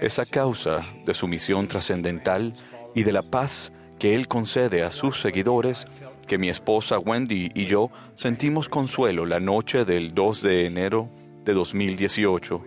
[0.01, 2.53] Es a causa de su misión trascendental
[2.95, 5.85] y de la paz que Él concede a sus seguidores
[6.27, 11.09] que mi esposa Wendy y yo sentimos consuelo la noche del 2 de enero
[11.43, 12.61] de 2018,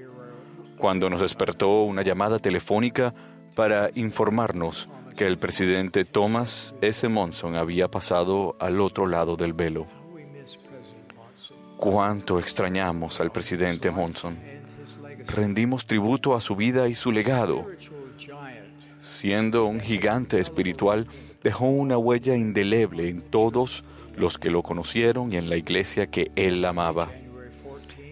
[0.78, 3.14] cuando nos despertó una llamada telefónica
[3.54, 7.06] para informarnos que el presidente Thomas S.
[7.08, 9.86] Monson había pasado al otro lado del velo.
[11.76, 14.38] Cuánto extrañamos al presidente Monson.
[15.26, 17.66] Rendimos tributo a su vida y su legado.
[18.98, 21.06] Siendo un gigante espiritual,
[21.42, 23.84] dejó una huella indeleble en todos
[24.16, 27.08] los que lo conocieron y en la iglesia que él amaba.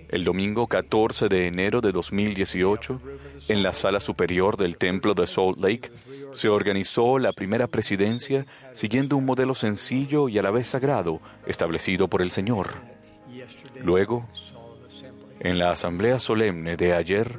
[0.09, 3.01] El domingo 14 de enero de 2018,
[3.49, 5.91] en la sala superior del templo de Salt Lake,
[6.33, 12.09] se organizó la primera presidencia siguiendo un modelo sencillo y a la vez sagrado establecido
[12.09, 12.69] por el Señor.
[13.83, 14.27] Luego,
[15.41, 17.39] en la asamblea solemne de ayer,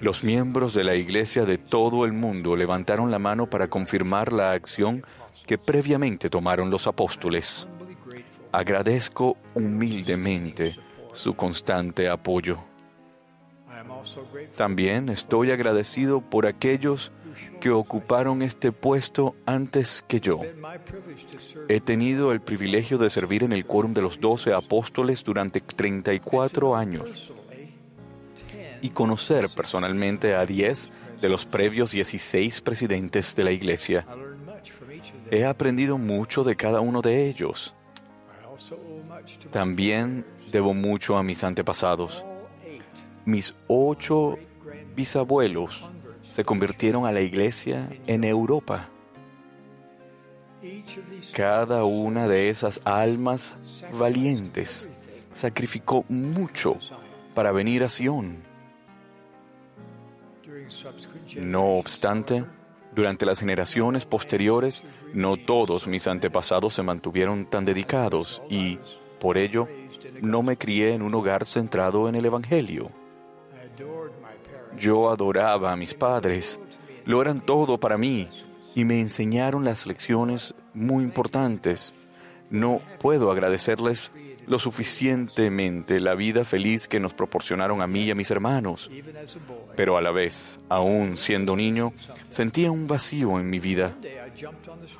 [0.00, 4.52] los miembros de la iglesia de todo el mundo levantaron la mano para confirmar la
[4.52, 5.04] acción
[5.50, 7.66] que previamente tomaron los apóstoles.
[8.52, 10.76] Agradezco humildemente
[11.12, 12.58] su constante apoyo.
[14.56, 17.10] También estoy agradecido por aquellos
[17.60, 20.40] que ocuparon este puesto antes que yo.
[21.68, 26.76] He tenido el privilegio de servir en el quórum de los doce apóstoles durante 34
[26.76, 27.32] años.
[28.82, 34.06] y conocer personalmente a 10 de los previos 16 presidentes de la Iglesia.
[35.30, 37.74] He aprendido mucho de cada uno de ellos.
[39.50, 42.24] También debo mucho a mis antepasados.
[43.24, 44.38] Mis ocho
[44.96, 45.88] bisabuelos
[46.28, 48.88] se convirtieron a la iglesia en Europa.
[51.32, 53.56] Cada una de esas almas
[53.92, 54.88] valientes
[55.32, 56.76] sacrificó mucho
[57.34, 58.42] para venir a Sion.
[61.36, 62.44] No obstante,
[62.92, 64.82] durante las generaciones posteriores,
[65.14, 68.78] no todos mis antepasados se mantuvieron tan dedicados y,
[69.18, 69.68] por ello,
[70.22, 72.90] no me crié en un hogar centrado en el Evangelio.
[74.78, 76.58] Yo adoraba a mis padres,
[77.04, 78.28] lo eran todo para mí
[78.74, 81.94] y me enseñaron las lecciones muy importantes.
[82.50, 84.10] No puedo agradecerles
[84.50, 88.90] lo suficientemente la vida feliz que nos proporcionaron a mí y a mis hermanos.
[89.76, 91.92] Pero a la vez, aún siendo niño,
[92.28, 93.94] sentía un vacío en mi vida.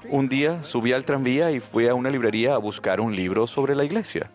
[0.08, 3.74] Un día subí al tranvía y fui a una librería a buscar un libro sobre
[3.74, 4.30] la iglesia.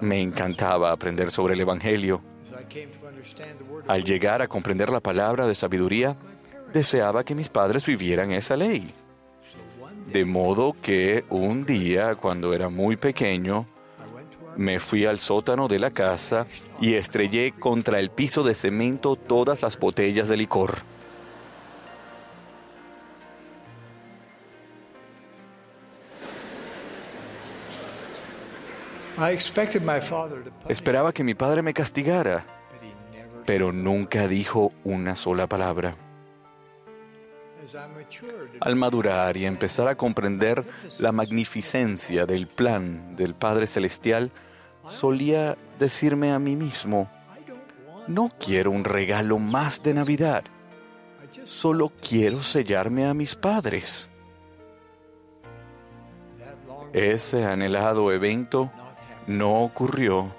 [0.00, 2.20] Me encantaba aprender sobre el Evangelio.
[3.86, 6.16] Al llegar a comprender la palabra de sabiduría,
[6.72, 8.92] deseaba que mis padres vivieran esa ley.
[10.12, 13.66] De modo que un día, cuando era muy pequeño,
[14.56, 16.46] me fui al sótano de la casa
[16.80, 20.78] y estrellé contra el piso de cemento todas las botellas de licor.
[30.68, 32.46] Esperaba que mi padre me castigara,
[33.44, 36.07] pero nunca dijo una sola palabra.
[38.60, 40.64] Al madurar y empezar a comprender
[40.98, 44.30] la magnificencia del plan del Padre Celestial,
[44.86, 47.10] solía decirme a mí mismo,
[48.06, 50.44] no quiero un regalo más de Navidad,
[51.44, 54.08] solo quiero sellarme a mis padres.
[56.92, 58.72] Ese anhelado evento
[59.26, 60.32] no ocurrió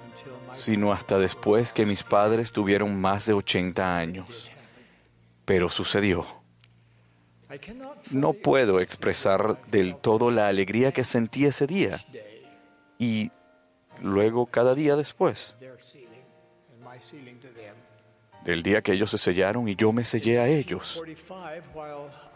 [0.52, 4.50] sino hasta después que mis padres tuvieron más de 80 años.
[5.44, 6.39] Pero sucedió.
[8.10, 11.98] No puedo expresar del todo la alegría que sentí ese día
[12.98, 13.30] y
[14.00, 15.56] luego cada día después.
[18.44, 21.02] Del día que ellos se sellaron y yo me sellé a ellos.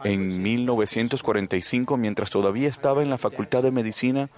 [0.03, 4.29] En 1945, mientras todavía estaba en la Facultad de Medicina,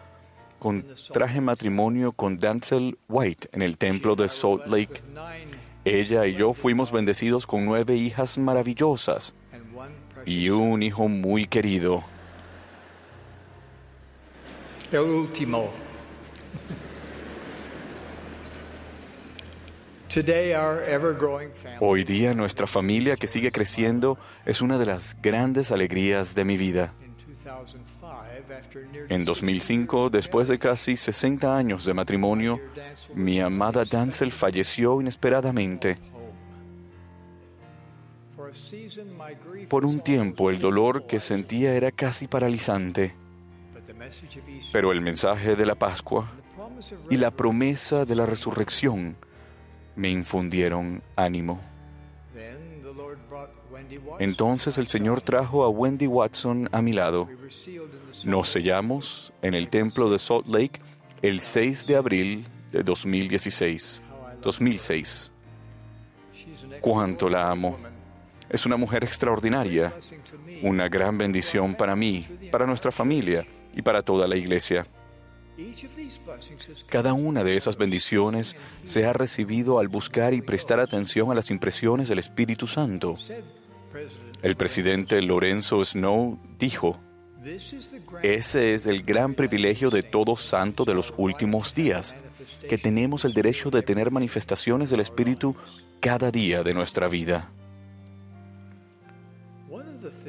[0.59, 5.01] contraje matrimonio con Dancel White en el templo de Salt Lake.
[5.85, 9.35] Ella y yo fuimos bendecidos con nueve hijas maravillosas
[10.27, 12.03] y un hijo muy querido.
[14.93, 15.73] El último.
[21.81, 26.57] Hoy día nuestra familia que sigue creciendo es una de las grandes alegrías de mi
[26.57, 26.93] vida.
[29.09, 32.61] En 2005, después de casi 60 años de matrimonio,
[33.15, 35.99] mi amada Dancel falleció inesperadamente.
[39.69, 43.15] Por un tiempo el dolor que sentía era casi paralizante,
[44.73, 46.31] pero el mensaje de la Pascua
[47.11, 49.17] y la promesa de la resurrección
[49.95, 51.61] me infundieron ánimo.
[54.19, 57.29] Entonces el Señor trajo a Wendy Watson a mi lado.
[58.25, 60.81] Nos sellamos en el templo de Salt Lake
[61.23, 64.03] el 6 de abril de 2016.
[64.43, 65.33] 2006.
[66.81, 67.77] Cuánto la amo.
[68.49, 69.93] Es una mujer extraordinaria,
[70.63, 74.87] una gran bendición para mí, para nuestra familia y para toda la iglesia.
[76.87, 81.51] Cada una de esas bendiciones se ha recibido al buscar y prestar atención a las
[81.51, 83.17] impresiones del Espíritu Santo.
[84.43, 87.01] El presidente Lorenzo Snow dijo,
[88.23, 92.17] ese es el gran privilegio de todo santo de los últimos días,
[92.69, 95.55] que tenemos el derecho de tener manifestaciones del Espíritu
[96.01, 97.51] cada día de nuestra vida.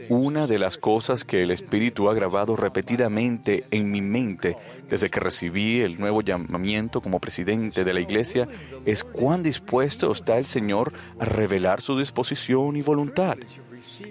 [0.10, 4.56] Una de las cosas que el Espíritu ha grabado repetidamente en mi mente
[4.90, 8.48] desde que recibí el nuevo llamamiento como presidente de la Iglesia
[8.86, 13.38] es cuán dispuesto está el Señor a revelar su disposición y voluntad.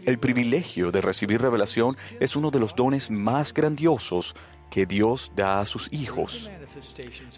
[0.05, 4.35] El privilegio de recibir revelación es uno de los dones más grandiosos
[4.71, 6.51] que Dios da a sus hijos.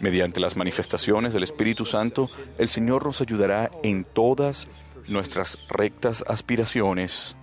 [0.01, 4.67] Mediante las manifestaciones del Espíritu Santo, el Señor nos ayudará en todas
[5.07, 7.35] nuestras rectas aspiraciones.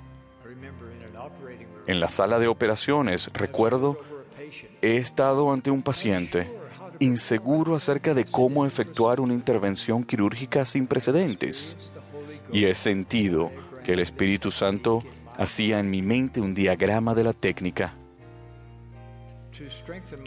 [1.86, 4.00] En la sala de operaciones, recuerdo,
[4.82, 6.50] he estado ante un paciente
[6.98, 11.76] inseguro acerca de cómo efectuar una intervención quirúrgica sin precedentes.
[12.52, 13.50] Y he sentido
[13.84, 15.00] que el Espíritu Santo
[15.36, 17.94] hacía en mi mente un diagrama de la técnica.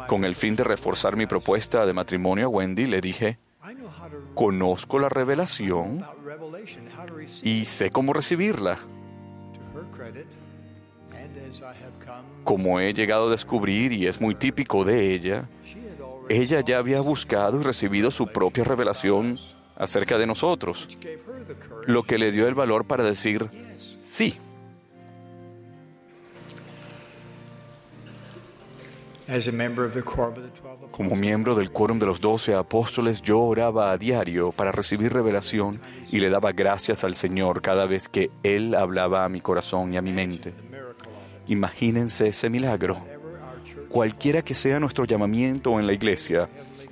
[0.07, 3.37] Con el fin de reforzar mi propuesta de matrimonio a Wendy, le dije,
[4.33, 6.03] conozco la revelación
[7.43, 8.79] y sé cómo recibirla.
[12.43, 15.47] Como he llegado a descubrir, y es muy típico de ella,
[16.29, 19.39] ella ya había buscado y recibido su propia revelación
[19.75, 20.97] acerca de nosotros,
[21.85, 23.49] lo que le dio el valor para decir
[24.03, 24.37] sí.
[30.91, 35.79] Como miembro del quórum de los doce apóstoles, yo oraba a diario para recibir revelación
[36.11, 39.97] y le daba gracias al Señor cada vez que Él hablaba a mi corazón y
[39.97, 40.51] a mi mente.
[41.49, 42.97] Imagínense ese milagro.
[43.89, 46.47] Cualquiera que sea nuestro llamamiento en la iglesia,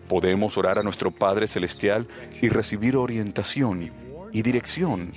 [0.10, 2.08] podemos orar a nuestro Padre Celestial
[2.42, 3.92] y recibir orientación
[4.32, 5.12] y dirección,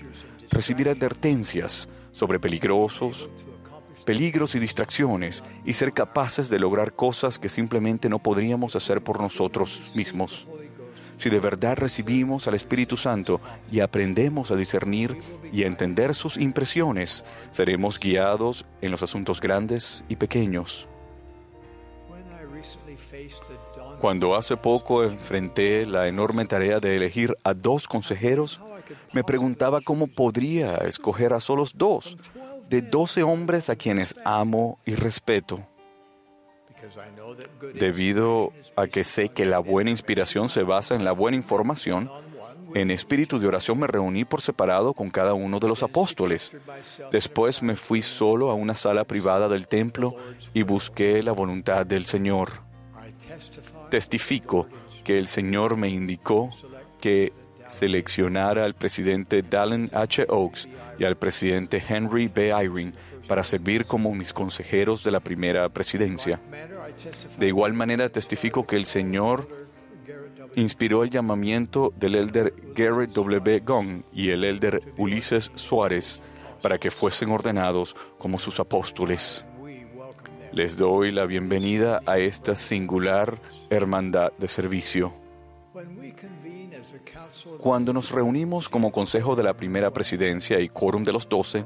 [0.51, 3.31] recibir advertencias sobre peligrosos,
[4.05, 9.21] peligros y distracciones y ser capaces de lograr cosas que simplemente no podríamos hacer por
[9.21, 10.47] nosotros mismos.
[11.21, 15.19] Si de verdad recibimos al Espíritu Santo y aprendemos a discernir
[15.53, 20.89] y a entender sus impresiones, seremos guiados en los asuntos grandes y pequeños.
[24.01, 28.63] Cuando hace poco enfrenté la enorme tarea de elegir a dos consejeros,
[29.13, 32.17] me preguntaba cómo podría escoger a solos dos
[32.71, 35.61] de doce hombres a quienes amo y respeto.
[37.75, 42.11] Debido a que sé que la buena inspiración se basa en la buena información,
[42.75, 46.57] en espíritu de oración me reuní por separado con cada uno de los apóstoles.
[47.11, 50.15] Después me fui solo a una sala privada del templo
[50.55, 52.63] y busqué la voluntad del Señor.
[53.91, 54.69] Testifico
[55.05, 56.51] que el Señor me indicó
[57.01, 57.33] que
[57.69, 60.27] seleccionara al presidente Dallin H.
[60.29, 62.51] Oaks y al presidente Henry B.
[62.51, 62.93] Eyring
[63.27, 66.41] para servir como mis consejeros de la primera presidencia.
[67.39, 69.49] De igual manera testifico que el Señor
[70.57, 73.61] inspiró el llamamiento del elder Garrett W.
[73.61, 76.21] Gong y el elder Ulises Suárez
[76.63, 79.45] para que fuesen ordenados como sus apóstoles.
[80.53, 83.39] Les doy la bienvenida a esta singular
[83.71, 85.13] hermandad de servicio.
[87.59, 91.65] Cuando nos reunimos como Consejo de la Primera Presidencia y Quórum de los Doce,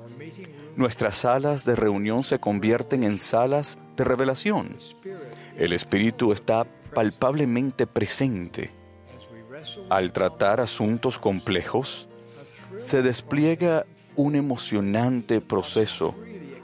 [0.77, 4.77] nuestras salas de reunión se convierten en salas de revelación.
[5.57, 8.71] El Espíritu está palpablemente presente.
[9.89, 12.09] Al tratar asuntos complejos,
[12.77, 16.15] se despliega un emocionante proceso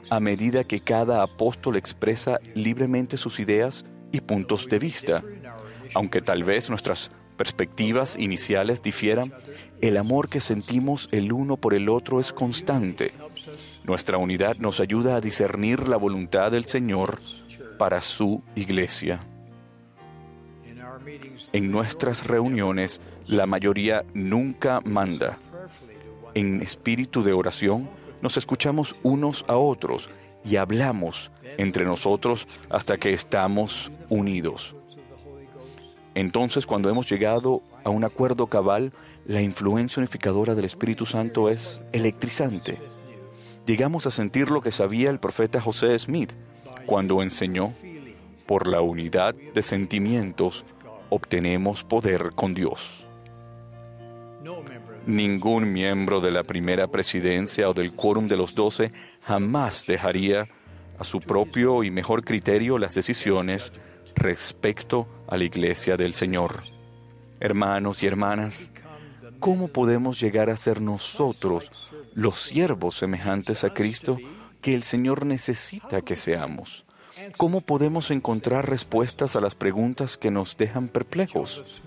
[0.09, 5.23] a medida que cada apóstol expresa libremente sus ideas y puntos de vista,
[5.93, 9.33] aunque tal vez nuestras perspectivas iniciales difieran,
[9.79, 13.13] el amor que sentimos el uno por el otro es constante.
[13.83, 17.19] Nuestra unidad nos ayuda a discernir la voluntad del Señor
[17.77, 19.21] para su iglesia.
[21.51, 25.37] En nuestras reuniones, la mayoría nunca manda.
[26.33, 27.89] En espíritu de oración,
[28.21, 30.09] nos escuchamos unos a otros
[30.45, 34.75] y hablamos entre nosotros hasta que estamos unidos.
[36.13, 38.93] Entonces, cuando hemos llegado a un acuerdo cabal,
[39.25, 42.77] la influencia unificadora del Espíritu Santo es electrizante.
[43.65, 46.33] Llegamos a sentir lo que sabía el profeta José Smith
[46.85, 47.73] cuando enseñó,
[48.45, 50.65] por la unidad de sentimientos
[51.09, 53.05] obtenemos poder con Dios.
[55.05, 58.91] Ningún miembro de la primera presidencia o del quórum de los doce
[59.23, 60.47] jamás dejaría
[60.97, 63.71] a su propio y mejor criterio las decisiones
[64.15, 66.61] respecto a la iglesia del Señor.
[67.39, 68.69] Hermanos y hermanas,
[69.39, 74.17] ¿cómo podemos llegar a ser nosotros los siervos semejantes a Cristo
[74.61, 76.85] que el Señor necesita que seamos?
[77.37, 81.81] ¿Cómo podemos encontrar respuestas a las preguntas que nos dejan perplejos?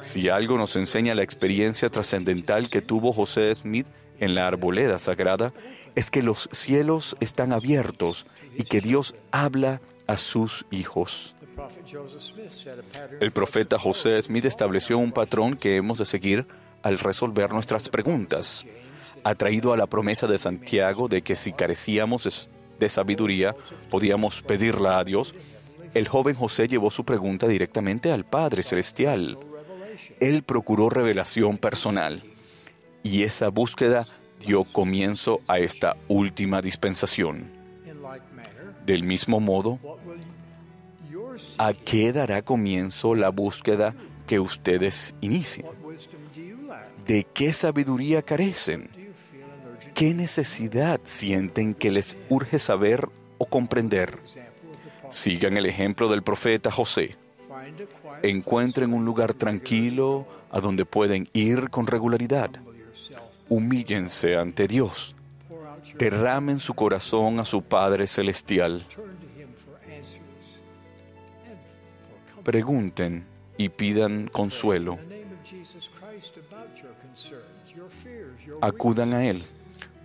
[0.00, 3.86] Si algo nos enseña la experiencia trascendental que tuvo José Smith
[4.20, 5.52] en la arboleda sagrada,
[5.94, 8.26] es que los cielos están abiertos
[8.56, 11.34] y que Dios habla a sus hijos.
[13.20, 16.46] El profeta José Smith estableció un patrón que hemos de seguir
[16.82, 18.64] al resolver nuestras preguntas.
[19.24, 22.48] Atraído a la promesa de Santiago de que si carecíamos
[22.78, 23.56] de sabiduría,
[23.90, 25.34] podíamos pedirla a Dios,
[25.94, 29.38] el joven José llevó su pregunta directamente al Padre Celestial.
[30.20, 32.22] Él procuró revelación personal
[33.02, 34.06] y esa búsqueda
[34.44, 37.50] dio comienzo a esta última dispensación.
[38.84, 39.78] Del mismo modo,
[41.58, 43.94] ¿a qué dará comienzo la búsqueda
[44.26, 45.66] que ustedes inician?
[47.06, 48.97] ¿De qué sabiduría carecen?
[49.98, 54.16] ¿Qué necesidad sienten que les urge saber o comprender?
[55.10, 57.16] Sigan el ejemplo del profeta José.
[58.22, 62.48] Encuentren un lugar tranquilo a donde pueden ir con regularidad.
[63.48, 65.16] Humíllense ante Dios.
[65.98, 68.86] Derramen su corazón a su Padre Celestial.
[72.44, 73.26] Pregunten
[73.56, 74.96] y pidan consuelo.
[78.60, 79.42] Acudan a Él.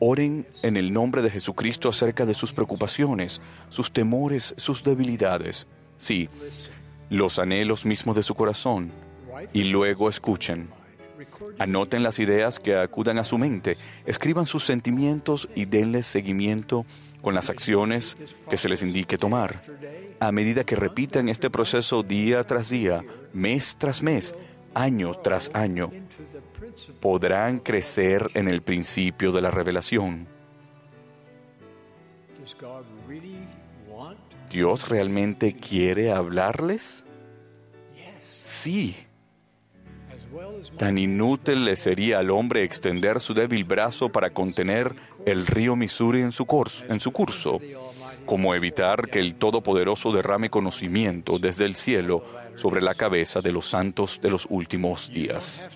[0.06, 3.40] Oren en el nombre de Jesucristo acerca de sus preocupaciones,
[3.70, 5.66] sus temores, sus debilidades.
[5.96, 6.28] Sí,
[7.10, 8.92] los anhelos mismos de su corazón.
[9.54, 10.68] Y luego escuchen.
[11.58, 16.86] Anoten las ideas que acudan a su mente, escriban sus sentimientos y denles seguimiento
[17.22, 18.18] con las acciones
[18.50, 19.64] que se les indique tomar.
[20.20, 24.36] A medida que repitan este proceso día tras día, mes tras mes,
[24.74, 25.92] año tras año,
[27.00, 30.28] podrán crecer en el principio de la revelación.
[34.50, 37.06] ¿Dios realmente quiere hablarles?
[38.22, 38.96] Sí.
[40.78, 44.96] Tan inútil le sería al hombre extender su débil brazo para contener
[45.26, 47.60] el río Missouri en su, curso, en su curso,
[48.26, 52.24] como evitar que el Todopoderoso derrame conocimiento desde el cielo
[52.56, 55.70] sobre la cabeza de los santos de los últimos días.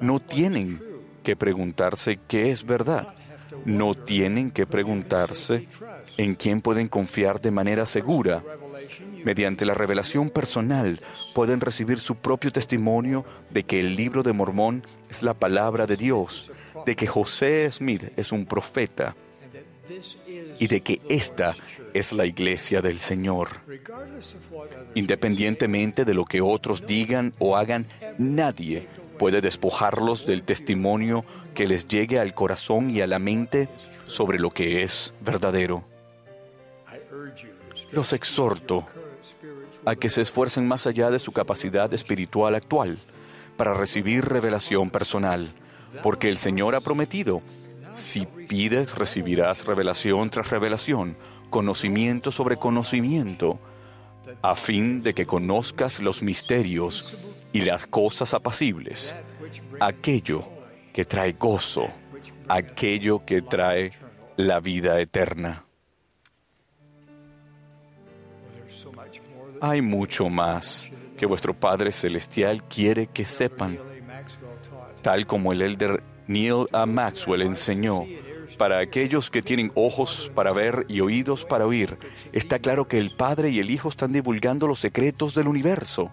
[0.00, 0.80] No tienen
[1.22, 3.08] que preguntarse qué es verdad.
[3.64, 5.66] No tienen que preguntarse
[6.16, 8.42] en quién pueden confiar de manera segura.
[9.24, 11.00] Mediante la revelación personal
[11.34, 15.96] pueden recibir su propio testimonio de que el libro de Mormón es la palabra de
[15.96, 16.50] Dios,
[16.86, 19.16] de que José Smith es un profeta
[20.58, 21.54] y de que esta
[21.94, 23.48] es la iglesia del Señor.
[24.94, 27.86] Independientemente de lo que otros digan o hagan,
[28.18, 28.86] nadie
[29.18, 33.68] puede despojarlos del testimonio que les llegue al corazón y a la mente
[34.06, 35.84] sobre lo que es verdadero.
[37.90, 38.86] Los exhorto
[39.84, 42.98] a que se esfuercen más allá de su capacidad espiritual actual
[43.56, 45.52] para recibir revelación personal,
[46.02, 47.42] porque el Señor ha prometido,
[47.92, 51.16] si pides recibirás revelación tras revelación,
[51.50, 53.58] conocimiento sobre conocimiento,
[54.42, 57.16] a fin de que conozcas los misterios
[57.52, 59.14] y las cosas apacibles,
[59.80, 60.44] aquello
[60.92, 61.88] que trae gozo,
[62.48, 63.92] aquello que trae
[64.36, 65.64] la vida eterna.
[69.60, 73.78] Hay mucho más que vuestro Padre Celestial quiere que sepan,
[75.02, 76.86] tal como el elder Neil A.
[76.86, 78.04] Maxwell enseñó.
[78.56, 81.96] Para aquellos que tienen ojos para ver y oídos para oír,
[82.32, 86.10] está claro que el Padre y el Hijo están divulgando los secretos del universo.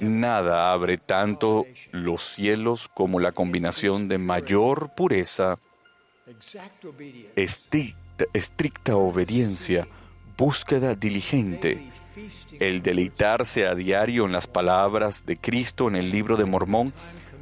[0.00, 5.58] Nada abre tanto los cielos como la combinación de mayor pureza,
[7.36, 9.86] estricta, estricta obediencia,
[10.38, 11.90] búsqueda diligente,
[12.60, 16.92] el deleitarse a diario en las palabras de Cristo en el libro de Mormón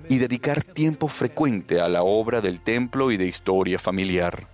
[0.09, 4.49] y dedicar tiempo frecuente a la obra del templo y de historia familiar.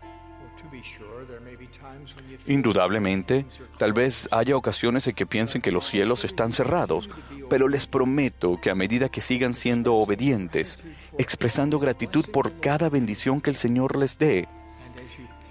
[2.49, 3.45] Indudablemente,
[3.77, 7.11] tal vez haya ocasiones en que piensen que los cielos están cerrados,
[7.51, 10.79] pero les prometo que a medida que sigan siendo obedientes,
[11.19, 14.49] expresando gratitud por cada bendición que el Señor les dé,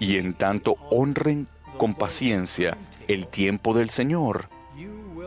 [0.00, 1.46] y en tanto honren
[1.76, 2.76] con paciencia
[3.06, 4.48] el tiempo del Señor,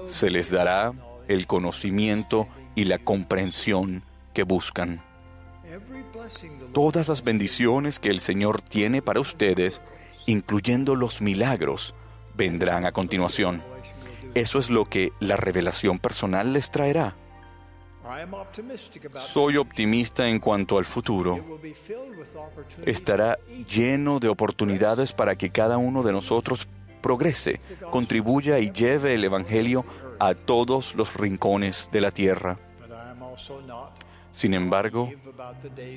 [0.07, 0.91] se les dará
[1.29, 4.03] el conocimiento y la comprensión
[4.33, 5.01] que buscan.
[6.73, 9.81] Todas las bendiciones que el Señor tiene para ustedes,
[10.31, 11.93] incluyendo los milagros,
[12.35, 13.61] vendrán a continuación.
[14.33, 17.15] Eso es lo que la revelación personal les traerá.
[19.15, 21.59] Soy optimista en cuanto al futuro.
[22.85, 26.67] Estará lleno de oportunidades para que cada uno de nosotros
[27.01, 27.59] progrese,
[27.91, 29.85] contribuya y lleve el Evangelio
[30.19, 32.57] a todos los rincones de la tierra.
[34.31, 35.11] Sin embargo,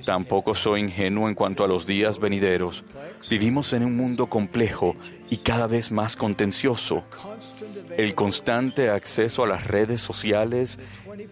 [0.05, 2.85] tampoco soy ingenuo en cuanto a los días venideros.
[3.31, 4.97] Vivimos en un mundo complejo
[5.31, 7.05] y cada vez más contencioso.
[7.97, 10.79] El constante acceso a las redes sociales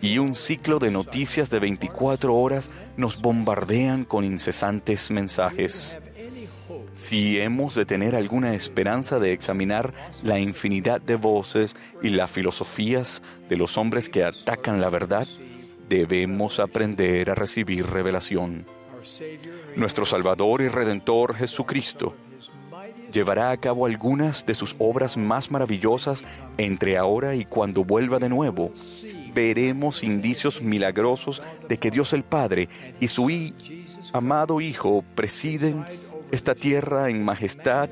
[0.00, 5.98] y un ciclo de noticias de 24 horas nos bombardean con incesantes mensajes.
[6.94, 9.92] Si hemos de tener alguna esperanza de examinar
[10.22, 15.26] la infinidad de voces y las filosofías de los hombres que atacan la verdad,
[15.88, 18.66] debemos aprender a recibir revelación.
[19.76, 22.14] Nuestro Salvador y Redentor Jesucristo,
[23.12, 26.24] llevará a cabo algunas de sus obras más maravillosas
[26.56, 28.72] entre ahora y cuando vuelva de nuevo.
[29.34, 32.68] Veremos indicios milagrosos de que Dios el Padre
[33.00, 33.30] y su
[34.12, 35.84] amado Hijo presiden
[36.30, 37.88] esta tierra en majestad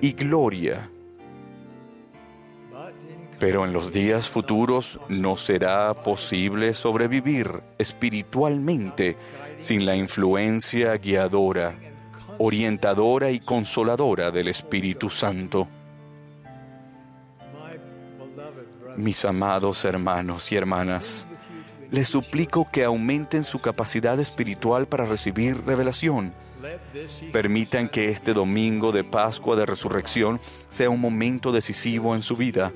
[0.00, 0.90] y gloria.
[3.40, 9.16] Pero en los días futuros no será posible sobrevivir espiritualmente
[9.58, 11.74] sin la influencia guiadora,
[12.38, 15.66] orientadora y consoladora del Espíritu Santo.
[18.96, 21.26] Mis amados hermanos y hermanas,
[21.90, 26.32] les suplico que aumenten su capacidad espiritual para recibir revelación.
[27.32, 32.72] Permitan que este domingo de Pascua de Resurrección sea un momento decisivo en su vida.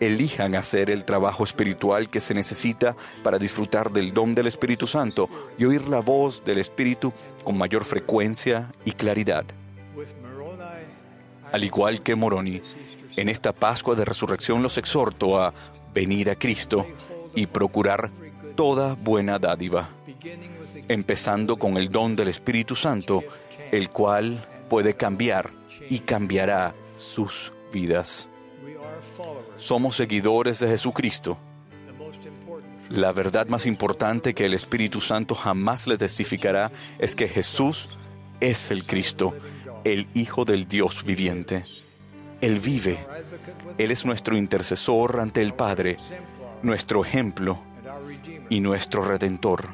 [0.00, 5.28] Elijan hacer el trabajo espiritual que se necesita para disfrutar del don del Espíritu Santo
[5.58, 7.12] y oír la voz del Espíritu
[7.44, 9.44] con mayor frecuencia y claridad.
[11.52, 12.60] Al igual que Moroni,
[13.16, 15.52] en esta Pascua de Resurrección los exhorto a
[15.94, 16.86] venir a Cristo
[17.34, 18.10] y procurar
[18.56, 19.90] toda buena dádiva,
[20.88, 23.22] empezando con el don del Espíritu Santo,
[23.70, 25.50] el cual puede cambiar
[25.90, 28.28] y cambiará sus vidas.
[29.56, 31.36] Somos seguidores de Jesucristo.
[32.88, 37.90] La verdad más importante que el Espíritu Santo jamás le testificará es que Jesús
[38.40, 39.34] es el Cristo,
[39.84, 41.64] el Hijo del Dios viviente.
[42.40, 43.04] Él vive.
[43.76, 45.96] Él es nuestro intercesor ante el Padre,
[46.62, 47.58] nuestro ejemplo
[48.48, 49.68] y nuestro redentor.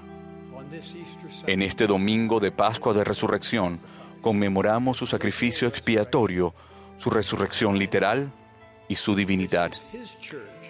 [1.47, 3.81] En este domingo de Pascua de Resurrección
[4.21, 6.55] conmemoramos su sacrificio expiatorio,
[6.97, 8.33] su resurrección literal
[8.89, 9.73] y su divinidad.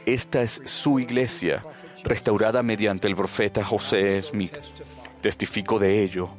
[0.06, 1.62] Esta es su iglesia,
[2.04, 4.56] restaurada mediante el profeta José Smith.
[5.20, 6.30] Testifico de ello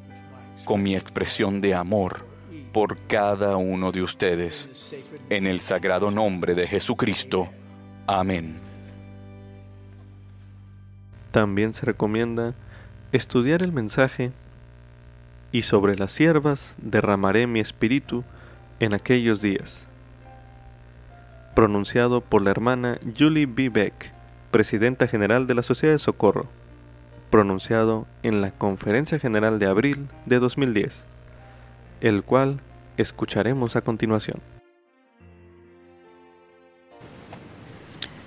[0.65, 2.25] con mi expresión de amor
[2.71, 4.91] por cada uno de ustedes.
[5.29, 7.47] En el sagrado nombre de Jesucristo.
[8.07, 8.72] Amén.
[11.33, 12.53] También se recomienda
[13.11, 14.31] estudiar el mensaje
[15.51, 18.23] y sobre las siervas derramaré mi espíritu
[18.79, 19.87] en aquellos días,
[21.55, 23.69] pronunciado por la hermana Julie B.
[23.69, 24.13] Beck,
[24.51, 26.45] presidenta general de la Sociedad de Socorro,
[27.31, 31.03] pronunciado en la Conferencia General de abril de 2010,
[32.01, 32.59] el cual
[32.97, 34.39] escucharemos a continuación.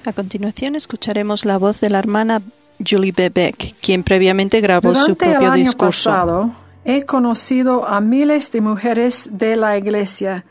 [0.04, 2.42] A continuación escucharemos la voz de la hermana
[2.84, 3.30] Julie B.
[3.30, 6.10] Beck, quien previamente grabó su Durante el propio año discurso.
[6.10, 6.50] pasado,
[6.84, 10.44] he conocido a miles de mujeres de la Iglesia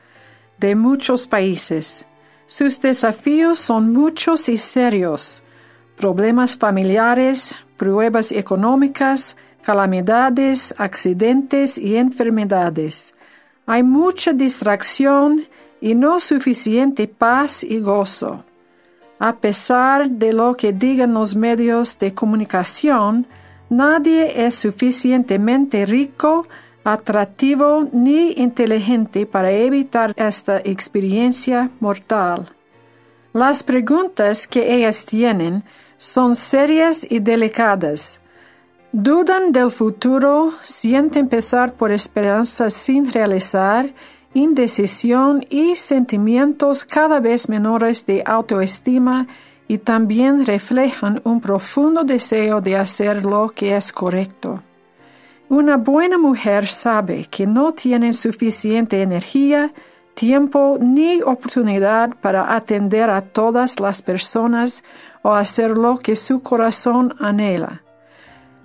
[0.58, 2.06] de muchos países.
[2.48, 5.44] Sus desafíos son muchos y serios.
[5.98, 13.14] Problemas familiares, pruebas económicas, calamidades, accidentes y enfermedades.
[13.66, 15.46] Hay mucha distracción
[15.82, 18.44] y no suficiente paz y gozo.
[19.20, 23.26] A pesar de lo que digan los medios de comunicación,
[23.70, 26.46] nadie es suficientemente rico,
[26.84, 32.50] atractivo ni inteligente para evitar esta experiencia mortal.
[33.34, 35.64] Las preguntas que ellas tienen
[35.98, 38.20] son serias y delicadas.
[38.92, 43.94] Dudan del futuro, sienten pesar por esperanzas sin realizar,
[44.36, 49.28] indecisión y sentimientos cada vez menores de autoestima
[49.68, 54.62] y también reflejan un profundo deseo de hacer lo que es correcto.
[55.48, 59.72] Una buena mujer sabe que no tiene suficiente energía,
[60.16, 64.84] tiempo ni oportunidad para atender a todas las personas
[65.22, 67.85] o hacer lo que su corazón anhela.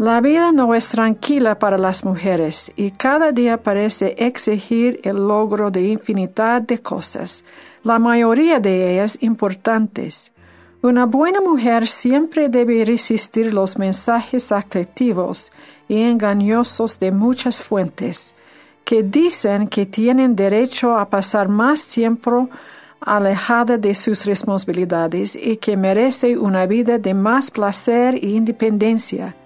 [0.00, 5.70] La vida no es tranquila para las mujeres y cada día parece exigir el logro
[5.70, 7.44] de infinidad de cosas,
[7.84, 10.32] la mayoría de ellas importantes.
[10.80, 15.52] Una buena mujer siempre debe resistir los mensajes atractivos
[15.86, 18.34] y engañosos de muchas fuentes,
[18.86, 22.48] que dicen que tienen derecho a pasar más tiempo
[23.02, 29.36] alejada de sus responsabilidades y que merece una vida de más placer e independencia.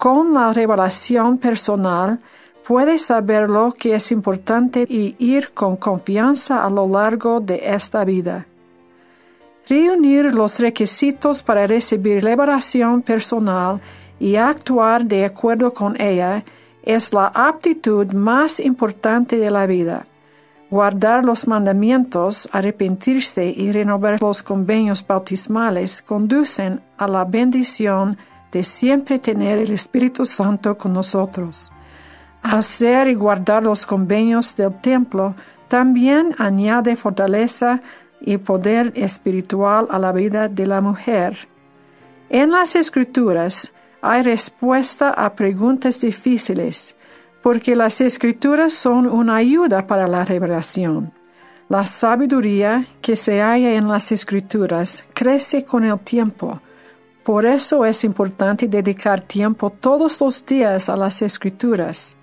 [0.00, 2.20] Con la revelación personal
[2.66, 8.02] puede saber lo que es importante y ir con confianza a lo largo de esta
[8.06, 8.46] vida.
[9.68, 13.82] Reunir los requisitos para recibir liberación personal
[14.18, 16.44] y actuar de acuerdo con ella
[16.82, 20.06] es la aptitud más importante de la vida.
[20.70, 28.16] Guardar los mandamientos, arrepentirse y renovar los convenios bautismales conducen a la bendición
[28.52, 31.70] de siempre tener el Espíritu Santo con nosotros.
[32.42, 35.34] Hacer y guardar los convenios del templo
[35.68, 37.80] también añade fortaleza
[38.20, 41.48] y poder espiritual a la vida de la mujer.
[42.28, 43.72] En las escrituras
[44.02, 46.94] hay respuesta a preguntas difíciles,
[47.42, 51.12] porque las escrituras son una ayuda para la revelación.
[51.68, 56.60] La sabiduría que se halla en las escrituras crece con el tiempo.
[57.24, 62.16] Por eso es importante dedicar tiempo todos los días a las escrituras.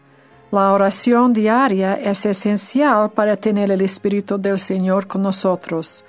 [0.52, 6.04] La oración diaria es esencial para tener el Espíritu del Señor con nosotros.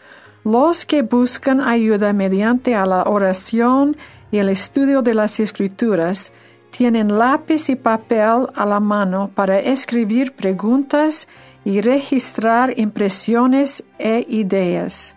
[0.44, 3.96] Los que buscan ayuda mediante la oración
[4.30, 6.32] y el estudio de las escrituras
[6.70, 11.28] tienen lápiz y papel a la mano para escribir preguntas
[11.64, 15.14] y registrar impresiones e ideas.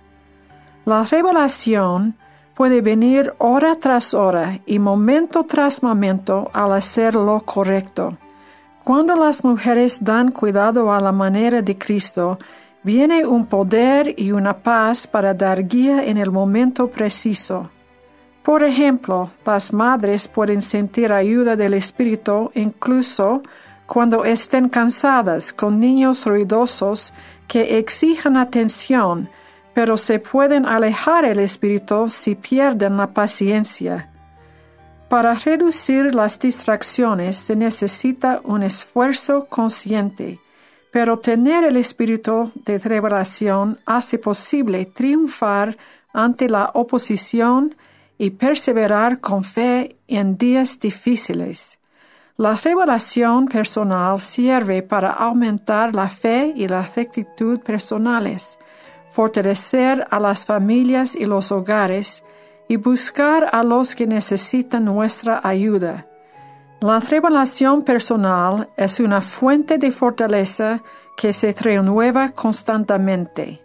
[0.85, 2.15] La revelación
[2.61, 8.19] puede venir hora tras hora y momento tras momento al hacer lo correcto.
[8.83, 12.37] Cuando las mujeres dan cuidado a la manera de Cristo,
[12.83, 17.71] viene un poder y una paz para dar guía en el momento preciso.
[18.43, 23.41] Por ejemplo, las madres pueden sentir ayuda del Espíritu incluso
[23.87, 27.11] cuando estén cansadas con niños ruidosos
[27.47, 29.31] que exijan atención,
[29.73, 34.09] pero se pueden alejar el Espíritu si pierden la paciencia.
[35.11, 40.39] Para reducir las distracciones se necesita un esfuerzo consciente,
[40.91, 45.77] pero tener el espíritu de revelación hace posible triunfar
[46.13, 47.75] ante la oposición
[48.17, 51.77] y perseverar con fe en días difíciles.
[52.37, 58.57] La revelación personal sirve para aumentar la fe y la rectitud personales,
[59.11, 62.23] fortalecer a las familias y los hogares,
[62.67, 66.07] y buscar a los que necesitan nuestra ayuda.
[66.79, 70.81] La revelación personal es una fuente de fortaleza
[71.17, 73.61] que se renueva constantemente.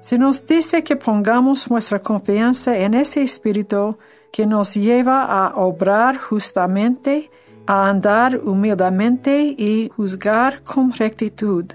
[0.00, 3.98] Se nos dice que pongamos nuestra confianza en ese espíritu
[4.32, 7.30] que nos lleva a obrar justamente,
[7.66, 11.66] a andar humildemente y juzgar con rectitud.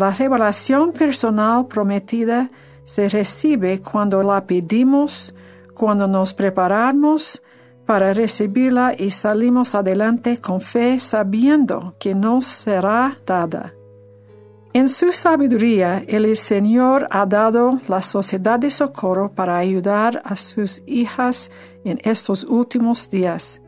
[0.00, 2.50] La revelación personal prometida
[2.84, 5.34] se recibe cuando la pedimos
[5.74, 7.42] cuando nos preparamos
[7.84, 13.74] para recibirla y salimos adelante con fe sabiendo que nos será dada.
[14.72, 20.82] En su sabiduría, el Señor ha dado la sociedad de socorro para ayudar a sus
[20.86, 21.50] hijas
[21.84, 23.60] en estos últimos días.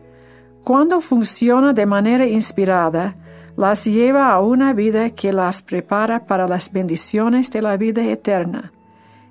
[0.65, 3.17] Cuando funciona de manera inspirada,
[3.57, 8.73] las lleva a una vida que las prepara para las bendiciones de la vida eterna.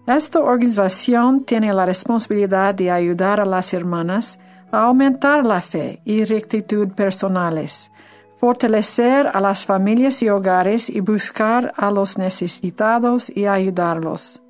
[0.07, 4.39] Esta organización tiene la responsabilidad de ayudar a las hermanas
[4.71, 7.91] a aumentar la fe y rectitud personales,
[8.37, 14.41] fortalecer a las familias y hogares y buscar a los necesitados y ayudarlos.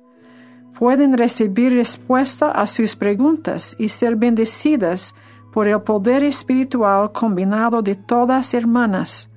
[0.78, 5.14] Pueden recibir respuesta a sus preguntas y ser bendecidas
[5.52, 9.28] por el poder espiritual combinado de todas hermanas.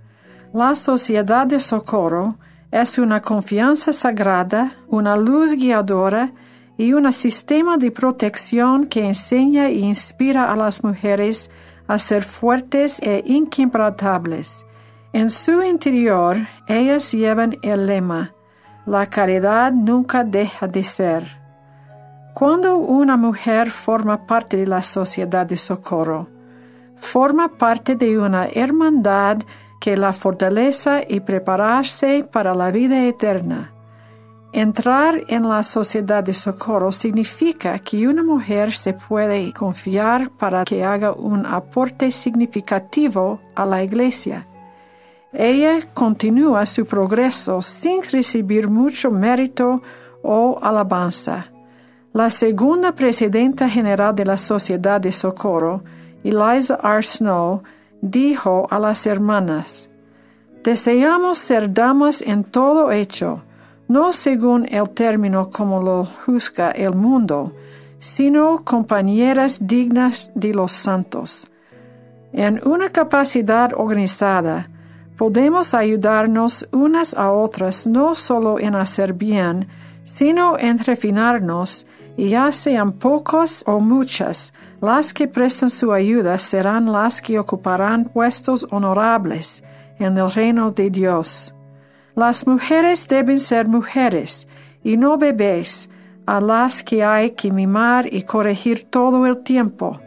[0.56, 2.38] La Sociedad de Socorro
[2.72, 6.32] es una confianza sagrada, una luz guiadora
[6.78, 11.52] y un sistema de protección que enseña e inspira a las mujeres
[11.90, 14.66] a ser fuertes e inquebrantables.
[15.12, 16.38] En su interior,
[16.70, 18.34] ellas llevan el lema,
[18.86, 21.38] la caridad nunca deja de ser.
[22.34, 26.30] Cuando una mujer forma parte de la sociedad de socorro,
[26.96, 29.40] forma parte de una hermandad
[29.80, 33.72] que la fortaleza y prepararse para la vida eterna.
[34.54, 40.82] Entrar en la sociedad de socorro significa que una mujer se puede confiar para que
[40.82, 44.48] haga un aporte significativo a la iglesia.
[45.34, 49.82] Ella continúa su progreso sin recibir mucho mérito
[50.24, 51.48] o alabanza.
[52.14, 55.84] La segunda presidenta general de la Sociedad de Socorro,
[56.24, 57.04] Eliza R.
[57.04, 57.62] Snow,
[58.12, 59.90] dijo a las hermanas,
[60.64, 63.44] Deseamos ser damas en todo hecho,
[63.88, 67.54] no según el término como lo juzga el mundo,
[68.00, 71.48] sino compañeras dignas de los santos.
[72.34, 74.70] En una capacidad organizada,
[75.18, 79.68] podemos ayudarnos unas a otras no solo en hacer bien,
[80.04, 81.86] sino en refinarnos
[82.18, 88.06] y ya sean pocos o muchas, las que prestan su ayuda serán las que ocuparán
[88.06, 89.64] puestos honorables
[90.00, 91.54] en el reino de Dios.
[92.16, 94.48] Las mujeres deben ser mujeres
[94.84, 95.90] y no bebés,
[96.26, 100.00] a las que hay que mimar y corregir todo el tiempo.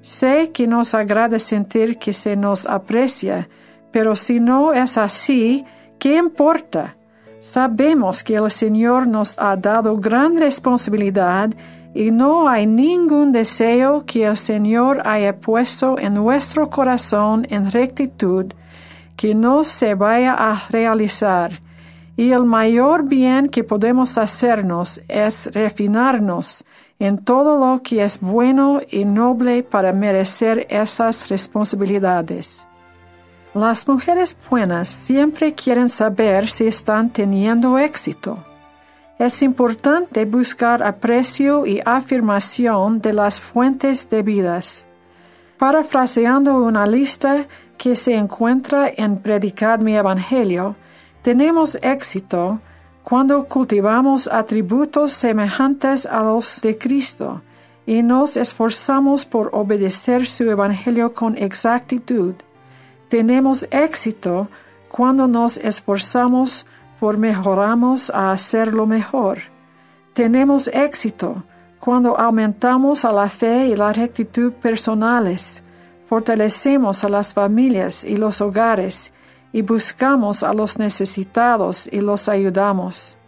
[0.00, 3.48] Sé que nos agrada sentir que se nos aprecia,
[3.90, 5.64] pero si no es así,
[5.98, 6.96] ¿qué importa?
[7.46, 11.50] Sabemos que el Señor nos ha dado gran responsabilidad
[11.94, 18.46] y no hay ningún deseo que el Señor haya puesto en nuestro corazón en rectitud
[19.16, 21.62] que no se vaya a realizar.
[22.16, 26.64] Y el mayor bien que podemos hacernos es refinarnos
[26.98, 32.66] en todo lo que es bueno y noble para merecer esas responsabilidades.
[33.56, 38.36] Las mujeres buenas siempre quieren saber si están teniendo éxito.
[39.18, 44.84] Es importante buscar aprecio y afirmación de las fuentes debidas.
[45.56, 47.46] Parafraseando una lista
[47.78, 50.76] que se encuentra en Predicad mi Evangelio,
[51.22, 52.60] tenemos éxito
[53.02, 57.40] cuando cultivamos atributos semejantes a los de Cristo
[57.86, 62.34] y nos esforzamos por obedecer su Evangelio con exactitud
[63.08, 64.48] tenemos éxito
[64.88, 66.66] cuando nos esforzamos
[66.98, 69.38] por mejoramos a hacerlo mejor.
[70.14, 71.44] Tenemos éxito
[71.78, 75.62] cuando aumentamos a la fe y la rectitud personales,
[76.04, 79.12] fortalecemos a las familias y los hogares
[79.52, 83.18] y buscamos a los necesitados y los ayudamos.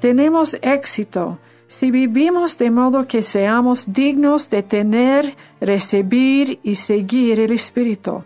[0.00, 7.52] Tenemos éxito si vivimos de modo que seamos dignos de tener, recibir y seguir el
[7.52, 8.24] Espíritu.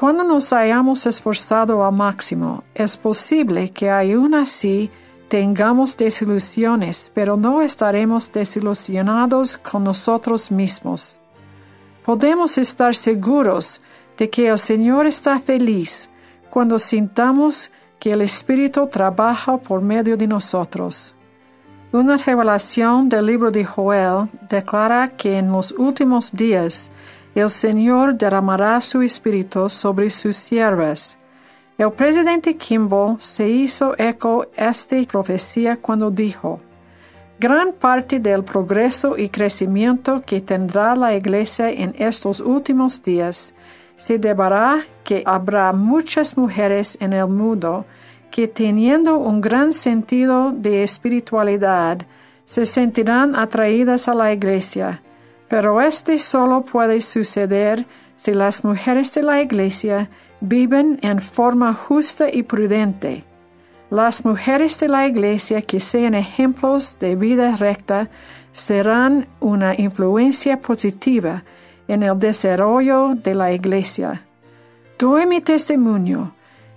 [0.00, 4.90] Cuando nos hayamos esforzado al máximo, es posible que aún así
[5.28, 11.20] tengamos desilusiones, pero no estaremos desilusionados con nosotros mismos.
[12.02, 13.82] Podemos estar seguros
[14.16, 16.08] de que el Señor está feliz
[16.48, 21.14] cuando sintamos que el Espíritu trabaja por medio de nosotros.
[21.92, 26.90] Una revelación del libro de Joel declara que en los últimos días
[27.34, 31.16] el Señor derramará su espíritu sobre sus siervas.
[31.78, 36.60] El presidente Kimball se hizo eco esta profecía cuando dijo,
[37.38, 43.54] Gran parte del progreso y crecimiento que tendrá la Iglesia en estos últimos días
[44.00, 47.84] se deberá que habrá muchas mujeres en el mundo
[48.30, 51.98] que teniendo un gran sentido de espiritualidad
[52.46, 55.02] se sentirán atraídas a la Iglesia
[55.50, 57.84] pero este solo puede suceder
[58.16, 60.08] si las mujeres de la Iglesia
[60.40, 63.24] viven en forma justa y prudente.
[63.90, 68.08] Las mujeres de la Iglesia que sean ejemplos de vida recta
[68.52, 71.42] serán una influencia positiva
[71.88, 74.22] en el desarrollo de la Iglesia.
[75.00, 76.32] Doy mi testimonio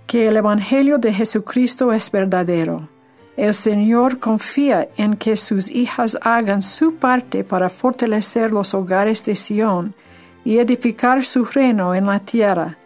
[0.08, 2.88] que el Evangelio de Jesucristo es verdadero
[3.36, 9.34] el Señor confía en que sus hijas hagan su parte para fortalecer los hogares de
[9.34, 9.94] Sión
[10.44, 12.78] y edificar su reino en la tierra.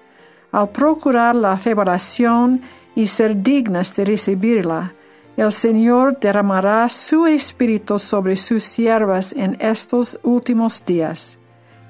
[0.51, 2.63] Al procurar la revelación
[2.95, 4.93] y ser dignas de recibirla,
[5.37, 11.39] el Señor derramará su espíritu sobre sus siervas en estos últimos días.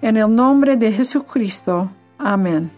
[0.02, 1.90] En el nombre de Jesucristo.
[2.18, 2.70] Amén.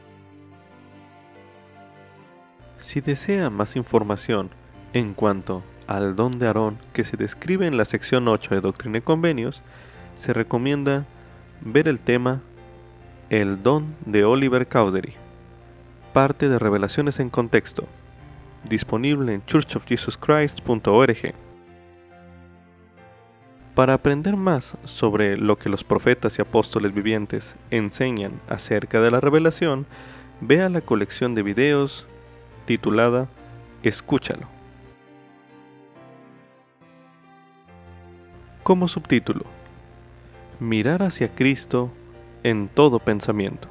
[2.76, 4.50] Si desea más información
[4.92, 8.98] en cuanto al don de Aarón que se describe en la sección 8 de Doctrina
[8.98, 9.60] y Convenios,
[10.14, 11.04] se recomienda
[11.62, 12.42] ver el tema
[13.28, 15.14] El don de Oliver Cowdery,
[16.12, 17.88] parte de Revelaciones en Contexto,
[18.68, 21.34] disponible en churchofjesuschrist.org.
[23.74, 29.18] Para aprender más sobre lo que los profetas y apóstoles vivientes enseñan acerca de la
[29.18, 29.86] revelación,
[30.40, 32.06] vea la colección de videos
[32.64, 33.26] titulada
[33.82, 34.59] Escúchalo.
[38.70, 39.46] Como subtítulo,
[40.60, 41.90] Mirar hacia Cristo
[42.44, 43.66] en todo pensamiento.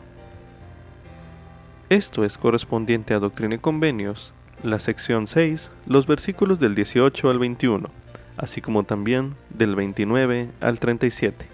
[1.87, 7.39] Esto es correspondiente a Doctrina y Convenios, la sección 6, los versículos del 18 al
[7.39, 7.89] 21,
[8.35, 11.47] así como también del 29 al 37,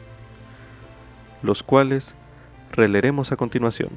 [1.43, 2.15] los cuales
[2.71, 3.91] releeremos a continuación.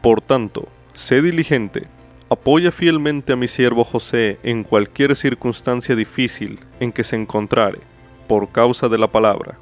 [0.00, 1.88] Por tanto, sé diligente
[2.30, 7.78] Apoya fielmente a mi siervo José en cualquier circunstancia difícil en que se encontrare,
[8.26, 9.58] por causa de la palabra.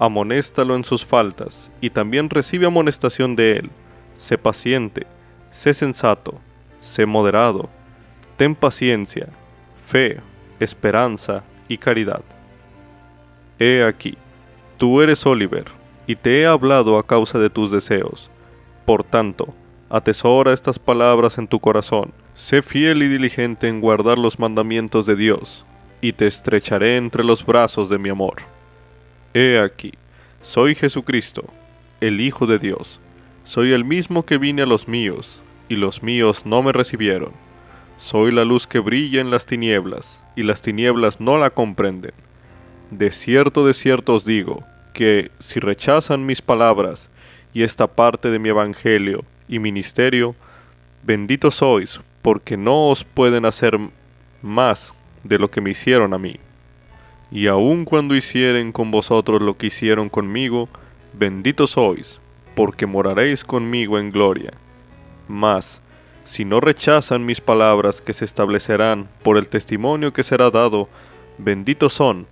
[0.00, 3.70] Amonéstalo en sus faltas, y también recibe amonestación de él.
[4.16, 5.06] Sé paciente,
[5.50, 6.40] sé sensato,
[6.80, 7.70] sé moderado,
[8.36, 9.28] ten paciencia,
[9.76, 10.18] fe,
[10.58, 12.22] esperanza y caridad.
[13.60, 14.18] He aquí,
[14.76, 15.66] tú eres Oliver,
[16.08, 18.28] y te he hablado a causa de tus deseos.
[18.84, 19.54] Por tanto,
[19.94, 22.14] Atesora estas palabras en tu corazón.
[22.34, 25.66] Sé fiel y diligente en guardar los mandamientos de Dios,
[26.00, 28.36] y te estrecharé entre los brazos de mi amor.
[29.34, 29.92] He aquí,
[30.40, 31.44] soy Jesucristo,
[32.00, 33.00] el Hijo de Dios.
[33.44, 37.32] Soy el mismo que vine a los míos, y los míos no me recibieron.
[37.98, 42.14] Soy la luz que brilla en las tinieblas, y las tinieblas no la comprenden.
[42.90, 44.64] De cierto, de cierto os digo,
[44.94, 47.10] que si rechazan mis palabras
[47.52, 50.34] y esta parte de mi evangelio y ministerio,
[51.02, 53.78] benditos sois, porque no os pueden hacer
[54.40, 54.94] más
[55.24, 56.36] de lo que me hicieron a mí.
[57.30, 60.70] Y aun cuando hicieren con vosotros lo que hicieron conmigo,
[61.12, 62.18] benditos sois,
[62.54, 64.54] porque moraréis conmigo en gloria.
[65.28, 65.82] Mas,
[66.24, 70.88] si no rechazan mis palabras que se establecerán por el testimonio que será dado,
[71.36, 72.26] benditos son,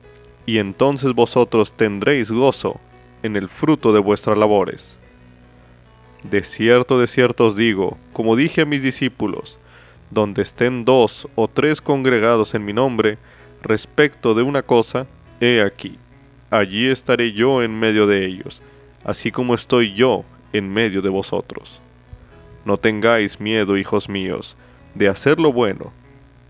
[0.46, 2.80] y entonces vosotros tendréis gozo
[3.22, 4.96] en el fruto de vuestras labores.
[6.22, 9.58] De cierto, de cierto os digo, como dije a mis discípulos,
[10.10, 13.16] donde estén dos o tres congregados en mi nombre,
[13.62, 15.06] respecto de una cosa,
[15.40, 15.98] he aquí,
[16.50, 18.62] allí estaré yo en medio de ellos,
[19.04, 21.80] así como estoy yo en medio de vosotros.
[22.64, 24.56] No tengáis miedo, hijos míos,
[24.94, 25.92] de hacer lo bueno,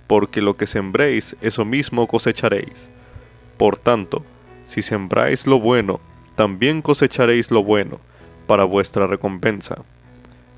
[0.07, 2.91] porque lo que sembréis, eso mismo cosecharéis.
[3.57, 4.25] Por tanto,
[4.65, 6.01] si sembráis lo bueno,
[6.35, 8.01] también cosecharéis lo bueno,
[8.51, 9.77] para vuestra recompensa.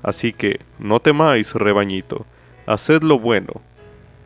[0.01, 2.25] Así que, no temáis, rebañito,
[2.65, 3.61] haced lo bueno,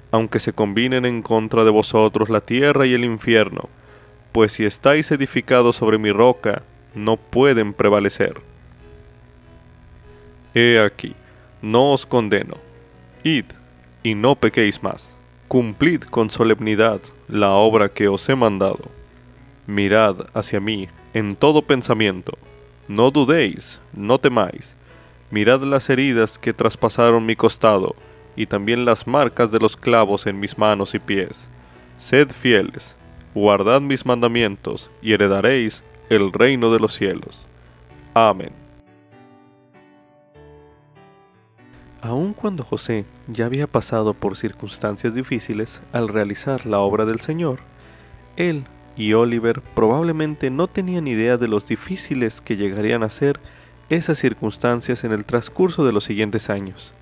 [0.10, 3.68] aunque se combinen en contra de vosotros la tierra y el infierno,
[4.32, 6.62] pues si estáis edificados sobre mi roca,
[6.96, 8.40] no pueden prevalecer.
[10.56, 11.14] He aquí,
[11.62, 12.54] no os condeno.
[13.26, 13.48] Id,
[14.02, 15.14] y no pequéis más.
[15.50, 18.86] Cumplid con solemnidad la obra que os he mandado.
[19.66, 22.38] Mirad hacia mí en todo pensamiento.
[22.88, 24.76] No dudéis, no temáis.
[25.30, 27.96] Mirad las heridas que traspasaron mi costado,
[28.36, 31.50] y también las marcas de los clavos en mis manos y pies.
[31.98, 32.96] Sed fieles,
[33.34, 37.46] guardad mis mandamientos, y heredaréis el reino de los cielos.
[38.14, 38.52] Amén.
[42.02, 47.60] Aun cuando José ya había pasado por circunstancias difíciles al realizar la obra del Señor,
[48.38, 48.64] él
[48.98, 53.40] y Oliver probablemente no tenían idea de los difíciles que llegarían a ser
[53.90, 56.94] esas circunstancias en el transcurso de los siguientes años.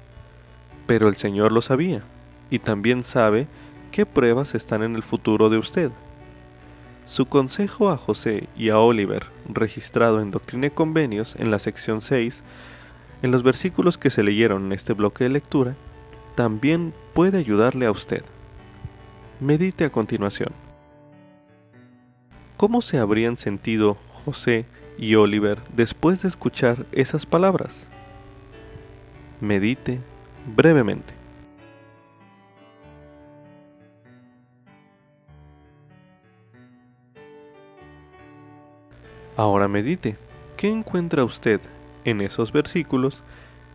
[0.85, 2.03] Pero el Señor lo sabía,
[2.51, 3.47] y también sabe
[3.91, 5.89] qué pruebas están en el futuro de usted.
[7.05, 12.01] Su consejo a José y a Oliver, registrado en Doctrina y Convenios en la sección
[12.01, 12.43] 6,
[13.21, 15.75] en los versículos que se leyeron en este bloque de lectura,
[16.35, 18.23] también puede ayudarle a usted.
[19.39, 20.64] Medite a continuación.
[22.57, 24.65] ¿Cómo se habrían sentido José
[24.97, 27.87] y Oliver después de escuchar esas palabras?
[29.41, 29.99] Medite
[30.55, 31.13] brevemente.
[39.35, 40.15] Ahora medite.
[40.55, 41.59] ¿Qué encuentra usted
[42.05, 43.23] en esos versículos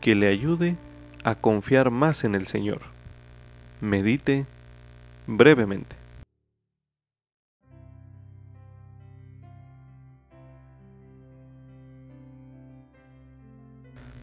[0.00, 0.76] que le ayude
[1.24, 2.80] a confiar más en el Señor.
[3.80, 4.46] Medite
[5.26, 5.99] brevemente.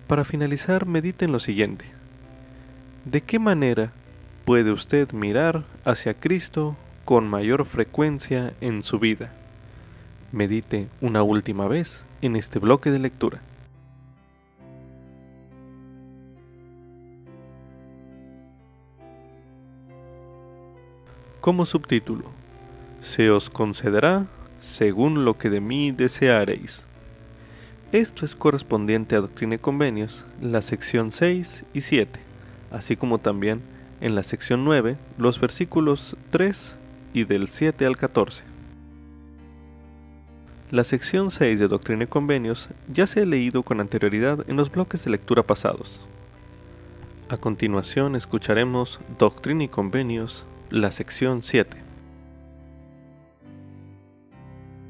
[0.08, 1.86] Para finalizar, medite en lo siguiente.
[3.06, 3.92] ¿De qué manera
[4.46, 9.32] puede usted mirar hacia Cristo con mayor frecuencia en su vida?
[10.32, 13.42] Medite una última vez en este bloque de lectura.
[21.48, 22.26] como subtítulo,
[23.02, 24.26] se os concederá
[24.60, 26.84] según lo que de mí deseareis.
[27.94, 32.20] Esto es correspondiente a Doctrina y Convenios, la sección 6 y 7,
[32.70, 33.62] así como también
[34.02, 36.76] en la sección 9, los versículos 3
[37.14, 38.44] y del 7 al 14.
[40.70, 44.70] La sección 6 de Doctrina y Convenios ya se ha leído con anterioridad en los
[44.70, 46.02] bloques de lectura pasados.
[47.30, 51.78] A continuación escucharemos Doctrina y Convenios la sección 7.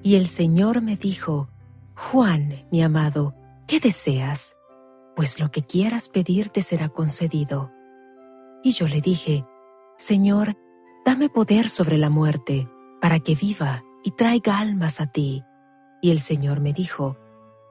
[0.02, 1.48] Y el Señor me dijo,
[2.00, 3.34] Juan, mi amado,
[3.66, 4.56] ¿qué deseas?
[5.16, 7.72] Pues lo que quieras pedir te será concedido.
[8.62, 9.46] Y yo le dije,
[9.98, 10.56] Señor,
[11.04, 12.70] dame poder sobre la muerte,
[13.02, 15.44] para que viva y traiga almas a ti.
[16.00, 17.18] Y el Señor me dijo,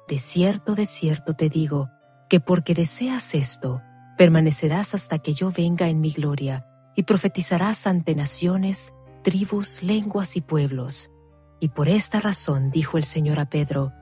[0.08, 1.88] De cierto, de cierto te digo,
[2.28, 3.80] que porque deseas esto,
[4.18, 6.66] permanecerás hasta que yo venga en mi gloria
[6.96, 11.12] y profetizarás ante naciones, tribus, lenguas y pueblos.
[11.60, 13.92] Y por esta razón dijo el Señor a Pedro,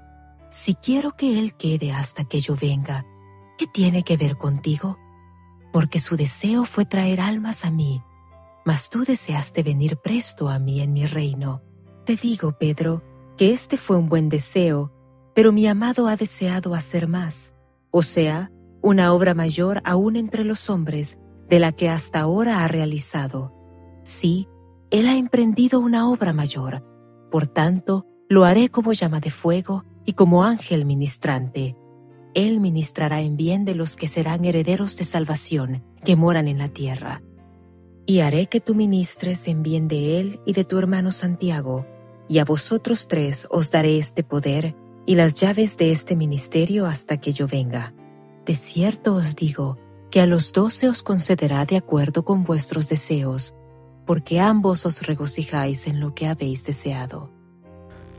[0.55, 3.05] Si quiero que Él quede hasta que yo venga,
[3.59, 5.01] ¿qué tiene que ver contigo?
[5.73, 8.05] Porque su deseo fue traer almas a mí,
[8.65, 11.61] mas tú deseaste venir presto a mí en mi reino.
[12.07, 13.03] Te digo, Pedro,
[13.37, 14.93] que este fue un buen deseo,
[15.35, 17.53] pero mi amado ha deseado hacer más,
[17.91, 22.69] o sea, una obra mayor aún entre los hombres, de la que hasta ahora ha
[22.69, 23.53] realizado.
[24.05, 24.49] Sí,
[24.93, 26.85] Él ha emprendido una obra mayor.
[27.33, 31.77] Por tanto, lo haré como llama de fuego y como ángel ministrante.
[32.35, 36.69] Él ministrará en bien de los que serán herederos de salvación, que moran en la
[36.69, 37.23] tierra.
[38.07, 41.87] Y haré que tú ministres en bien de Él y de tu hermano Santiago,
[42.29, 44.75] y a vosotros tres os daré este poder
[45.07, 47.95] y las llaves de este ministerio hasta que yo venga.
[48.47, 49.79] De cierto os digo
[50.11, 53.55] que a los dos se os concederá de acuerdo con vuestros deseos,
[54.07, 57.34] porque ambos os regocijáis en lo que habéis deseado.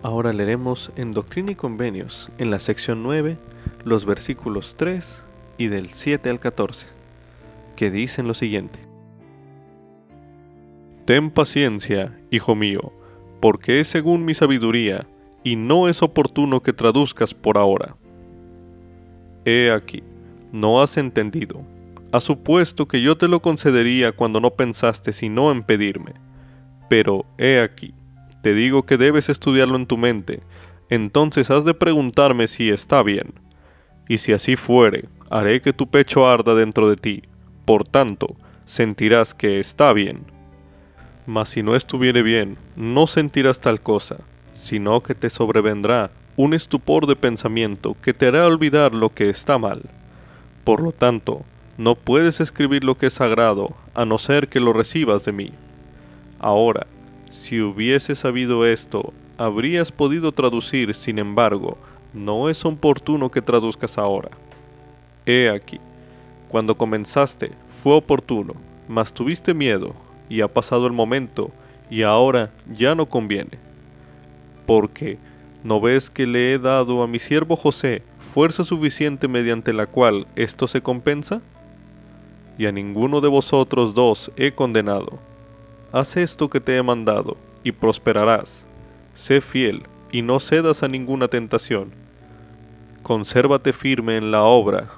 [0.05, 3.37] Ahora leeremos en Doctrina y Convenios, en la sección 9,
[3.85, 5.23] los versículos 3
[5.57, 6.85] y del 7 al 14,
[7.75, 8.77] que dicen lo siguiente.
[11.05, 12.93] Ten paciencia, hijo mío,
[13.41, 15.07] porque es según mi sabiduría,
[15.43, 17.95] y no es oportuno que traduzcas por ahora.
[19.43, 20.03] He aquí,
[20.51, 21.63] no has entendido.
[22.11, 26.13] Has supuesto que yo te lo concedería cuando no pensaste sino en pedirme.
[26.89, 27.95] Pero he aquí,
[28.45, 30.39] te digo que debes estudiarlo en tu mente,
[30.91, 33.33] entonces has de preguntarme si está bien.
[34.07, 37.23] Y si así fuere, haré que tu pecho arda dentro de ti,
[37.65, 38.35] por tanto,
[38.65, 40.25] sentirás que está bien.
[41.25, 44.17] Mas si no estuviere bien, no sentirás tal cosa,
[44.53, 49.57] sino que te sobrevendrá un estupor de pensamiento que te hará olvidar lo que está
[49.57, 49.81] mal.
[50.63, 51.41] Por lo tanto,
[51.79, 55.51] no puedes escribir lo que es sagrado, a no ser que lo recibas de mí.
[56.37, 56.85] Ahora,
[57.35, 61.77] si hubieses sabido esto, habrías podido traducir, sin embargo,
[62.13, 64.29] no es oportuno que traduzcas ahora.
[65.25, 65.79] He aquí,
[66.47, 68.53] cuando comenzaste fue oportuno,
[68.87, 69.93] mas tuviste miedo,
[70.29, 71.51] y ha pasado el momento,
[71.89, 73.59] y ahora ya no conviene.
[74.65, 75.17] Porque,
[75.63, 80.25] ¿no ves que le he dado a mi siervo José fuerza suficiente mediante la cual
[80.37, 81.41] esto se compensa?
[82.57, 85.19] Y a ninguno de vosotros dos he condenado.
[85.95, 88.65] Haz esto que te he mandado, y prosperarás.
[89.15, 91.89] Sé fiel, y no cedas a ninguna tentación.
[93.01, 94.89] Consérvate firme en la obra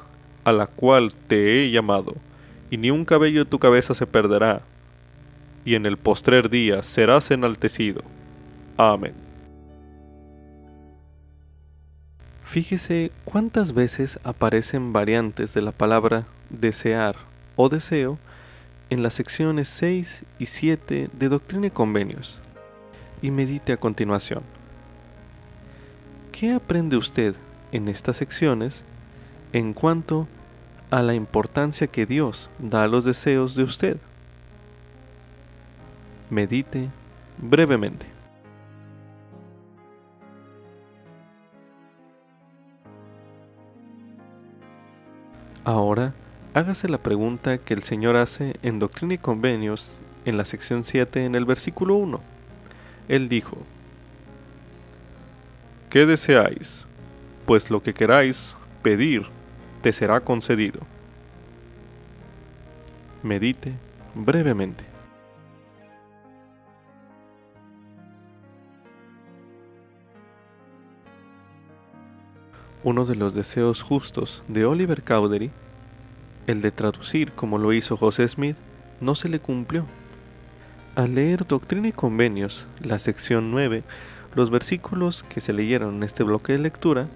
[0.43, 2.15] a la cual te he llamado,
[2.71, 4.61] y ni un cabello de tu cabeza se perderá,
[5.65, 8.01] y en el postrer día serás enaltecido.
[8.75, 9.13] Amén.
[12.43, 17.17] Fíjese cuántas veces aparecen variantes de la palabra desear
[17.55, 18.17] o deseo
[18.89, 22.37] en las secciones 6 y 7 de Doctrina y Convenios.
[23.21, 24.43] Y medite a continuación.
[26.31, 27.35] ¿Qué aprende usted
[27.71, 28.83] en estas secciones
[29.53, 30.27] en cuanto
[30.91, 33.97] a la importancia que Dios da a los deseos de usted?
[36.29, 36.89] medite
[37.37, 38.05] brevemente.
[45.63, 46.13] Ahora,
[46.57, 49.91] hágase la pregunta que el Señor hace en Doctrina y Convenios
[50.25, 52.19] en la sección 7 en el versículo 1.
[53.09, 53.57] Él dijo,
[55.91, 56.83] ¿qué deseáis?
[57.45, 59.27] Pues lo que queráis pedir
[59.83, 60.79] te será concedido.
[63.21, 63.73] Medite
[64.15, 64.83] brevemente.
[72.83, 75.51] Uno de los deseos justos de Oliver Cowdery,
[76.47, 78.55] el de traducir como lo hizo José Smith,
[79.01, 79.85] no se le cumplió.
[80.95, 83.83] Al leer Doctrina y Convenios, la sección 9,
[84.33, 87.07] los versículos que se leyeron en este bloque de lectura,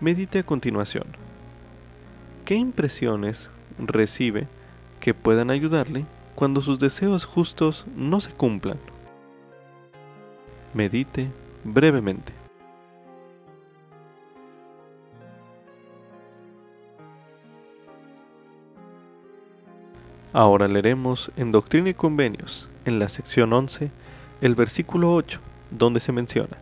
[0.00, 1.04] medite a continuación.
[2.44, 4.48] ¿Qué impresiones recibe
[5.00, 8.78] que puedan ayudarle cuando sus deseos justos no se cumplan?
[10.72, 11.28] Medite
[11.62, 12.37] brevemente.
[20.32, 23.90] Ahora leeremos en Doctrina y Convenios, en la sección 11,
[24.42, 26.56] el versículo 8, donde se menciona.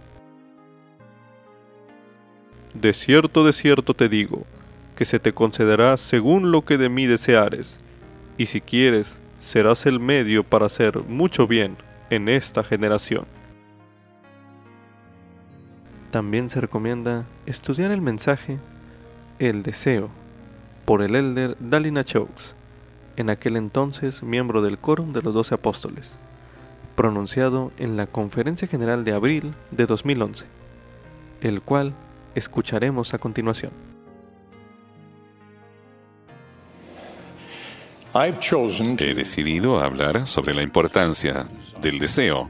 [2.74, 4.44] De cierto, de cierto te digo,
[4.94, 7.80] que se te concederá según lo que de mí deseares,
[8.38, 11.76] y si quieres, serás el medio para hacer mucho bien
[12.08, 13.24] en esta generación.
[16.12, 18.58] También se recomienda estudiar el mensaje
[19.38, 20.08] El deseo
[20.84, 22.55] por el elder Dalina Chokes
[23.16, 26.14] en aquel entonces miembro del Quórum de los Doce Apóstoles,
[26.94, 30.44] pronunciado en la Conferencia General de abril de 2011,
[31.42, 31.92] el cual
[32.34, 33.72] escucharemos a continuación.
[38.18, 41.46] He decidido hablar sobre la importancia
[41.82, 42.48] del deseo.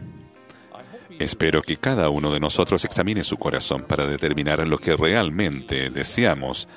[1.18, 6.68] Espero que cada uno de nosotros examine su corazón para determinar lo que realmente deseamos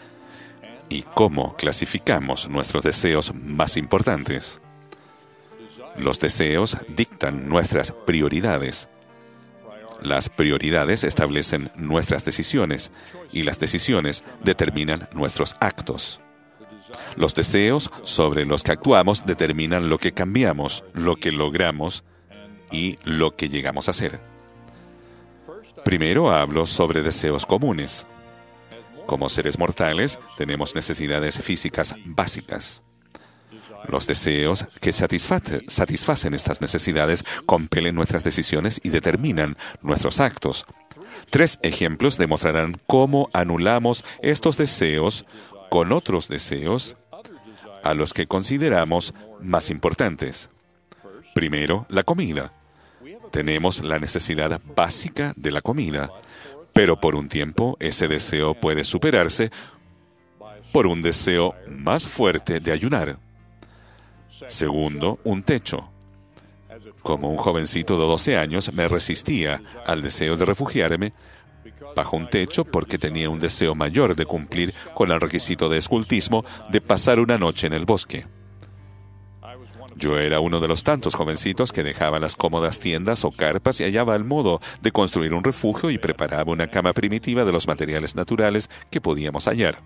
[0.90, 4.60] y cómo clasificamos nuestros deseos más importantes.
[5.98, 8.90] Los deseos dictan nuestras prioridades.
[10.02, 12.92] Las prioridades establecen nuestras decisiones
[13.32, 16.22] y las decisiones determinan nuestros actos.
[17.16, 22.04] Los deseos sobre los que actuamos determinan lo que cambiamos, lo que logramos
[22.72, 24.20] y lo que llegamos a ser.
[25.84, 28.06] Primero hablo sobre deseos comunes.
[29.10, 32.84] Como seres mortales tenemos necesidades físicas básicas.
[33.88, 40.68] Los deseos que satisfacen estas necesidades compelen nuestras decisiones y determinan nuestros actos.
[41.32, 45.26] Tres ejemplos demostrarán cómo anulamos estos deseos
[45.72, 46.96] con otros deseos
[47.84, 50.50] a los que consideramos más importantes.
[51.34, 52.54] Primero, la comida.
[53.32, 56.12] Tenemos la necesidad básica de la comida,
[56.80, 59.52] pero por un tiempo ese deseo puede superarse
[60.72, 63.20] por un deseo más fuerte de ayunar.
[64.48, 65.90] Segundo, un techo.
[67.04, 71.12] Como un jovencito de 12 años me resistía al deseo de refugiarme
[71.98, 76.46] bajo un techo porque tenía un deseo mayor de cumplir con el requisito de escultismo
[76.70, 78.26] de pasar una noche en el bosque.
[80.00, 83.84] Yo era uno de los tantos jovencitos que dejaba las cómodas tiendas o carpas y
[83.84, 88.16] hallaba el modo de construir un refugio y preparaba una cama primitiva de los materiales
[88.16, 89.82] naturales que podíamos hallar.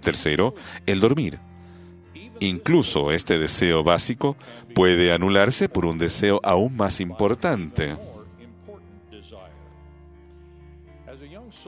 [0.00, 0.54] Tercero,
[0.86, 1.38] el dormir.
[2.40, 4.38] Incluso este deseo básico
[4.74, 7.94] puede anularse por un deseo aún más importante.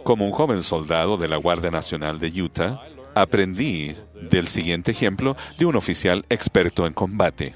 [0.04, 2.80] Como un joven soldado de la Guardia Nacional de Utah,
[3.20, 3.94] aprendí
[4.30, 7.54] del siguiente ejemplo de un oficial experto en combate.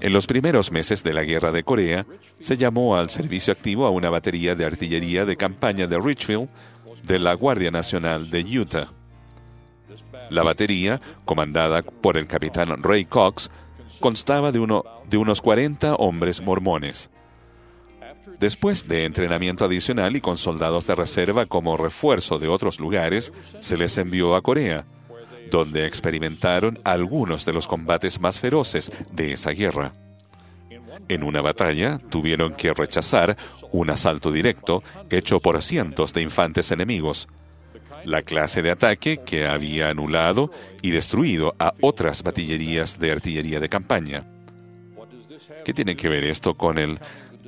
[0.00, 2.04] En los primeros meses de la Guerra de Corea,
[2.38, 6.48] se llamó al servicio activo a una batería de artillería de campaña de Richfield
[7.06, 8.92] de la Guardia Nacional de Utah.
[10.30, 13.50] La batería, comandada por el capitán Ray Cox,
[14.00, 17.10] constaba de, de unos 40 hombres mormones.
[18.44, 23.78] Después de entrenamiento adicional y con soldados de reserva como refuerzo de otros lugares, se
[23.78, 24.84] les envió a Corea,
[25.50, 29.94] donde experimentaron algunos de los combates más feroces de esa guerra.
[31.08, 33.38] En una batalla tuvieron que rechazar
[33.72, 37.28] un asalto directo hecho por cientos de infantes enemigos,
[38.04, 40.50] la clase de ataque que había anulado
[40.82, 44.26] y destruido a otras batillerías de artillería de campaña.
[45.64, 46.98] ¿Qué tiene que ver esto con el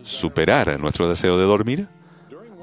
[0.06, 1.88] superar nuestro deseo de dormir?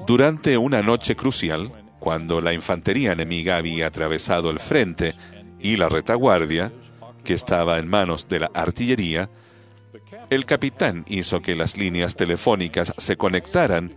[0.06, 1.70] Durante una noche crucial,
[2.00, 5.14] cuando la infantería enemiga había atravesado el frente
[5.60, 6.72] y la retaguardia,
[7.22, 9.30] que estaba en manos de la artillería,
[10.30, 13.94] el capitán hizo que las líneas telefónicas se conectaran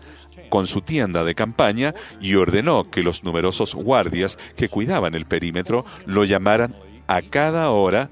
[0.49, 5.85] con su tienda de campaña y ordenó que los numerosos guardias que cuidaban el perímetro
[6.05, 6.75] lo llamaran
[7.07, 8.09] a cada hora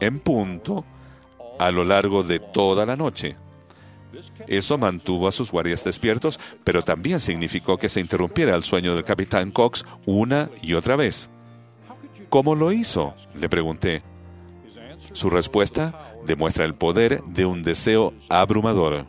[0.00, 0.84] en punto
[1.58, 3.36] a lo largo de toda la noche.
[4.46, 9.04] Eso mantuvo a sus guardias despiertos, pero también significó que se interrumpiera el sueño del
[9.04, 11.30] capitán Cox una y otra vez.
[12.28, 13.14] ¿Cómo lo hizo?
[13.34, 14.02] le pregunté.
[15.12, 19.06] Su respuesta demuestra el poder de un deseo abrumador.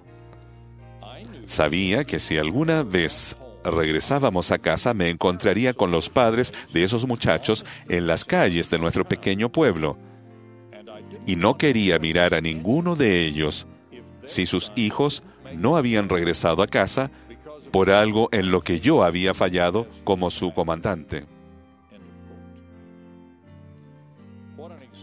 [1.46, 7.08] Sabía que si alguna vez regresábamos a casa me encontraría con los padres de esos
[7.08, 9.98] muchachos en las calles de nuestro pequeño pueblo.
[11.26, 13.68] Y no quería mirar a ninguno de ellos
[14.30, 15.24] si sus hijos
[15.56, 17.12] no habían regresado a casa
[17.72, 21.26] por algo en lo que yo había fallado como su comandante.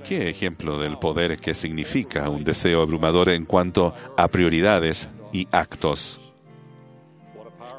[0.04, 6.20] ¿Qué ejemplo del poder que significa un deseo abrumador en cuanto a prioridades y actos?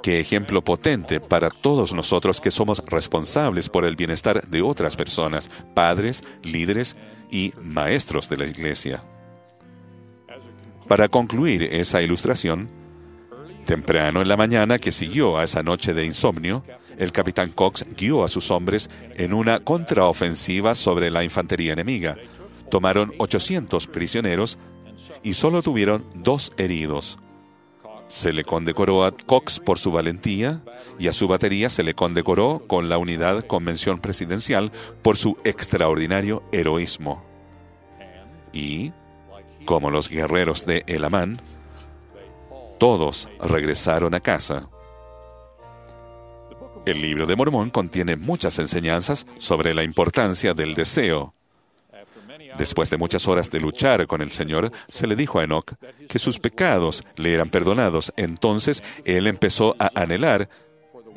[0.03, 5.49] Qué ejemplo potente para todos nosotros que somos responsables por el bienestar de otras personas,
[5.73, 6.97] padres, líderes
[7.31, 9.03] y maestros de la iglesia.
[10.87, 12.69] Para concluir esa ilustración,
[13.65, 16.63] temprano en la mañana que siguió a esa noche de insomnio,
[16.97, 22.17] el capitán Cox guió a sus hombres en una contraofensiva sobre la infantería enemiga.
[22.71, 24.57] Tomaron 800 prisioneros
[25.23, 27.19] y solo tuvieron dos heridos.
[28.07, 30.63] Se le condecoró a Cox por su valentía
[30.97, 36.43] y a su batería se le condecoró con la unidad convención presidencial por su extraordinario
[36.53, 37.23] heroísmo.
[38.53, 38.93] Y,
[39.67, 41.41] como los guerreros de Elamán,
[42.79, 44.69] todos regresaron a casa.
[46.85, 51.33] El libro de Mormón contiene muchas enseñanzas sobre la importancia del deseo,
[52.57, 55.73] Después de muchas horas de luchar con el Señor, se le dijo a Enoch
[56.07, 58.13] que sus pecados le eran perdonados.
[58.15, 60.49] Entonces él empezó a anhelar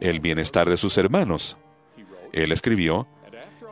[0.01, 1.57] el bienestar de sus hermanos.
[2.33, 3.09] Él escribió,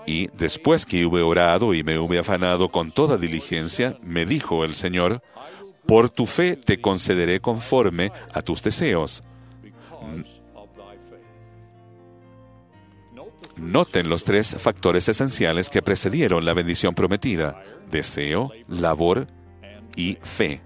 [0.08, 4.72] Y después que hube orado y me hube afanado con toda diligencia, me dijo el
[4.72, 5.22] Señor,
[5.84, 9.22] por tu fe te concederé conforme a tus deseos.
[13.58, 19.26] Noten los tres factores esenciales que precedieron la bendición prometida, deseo, labor
[19.94, 20.62] y fe.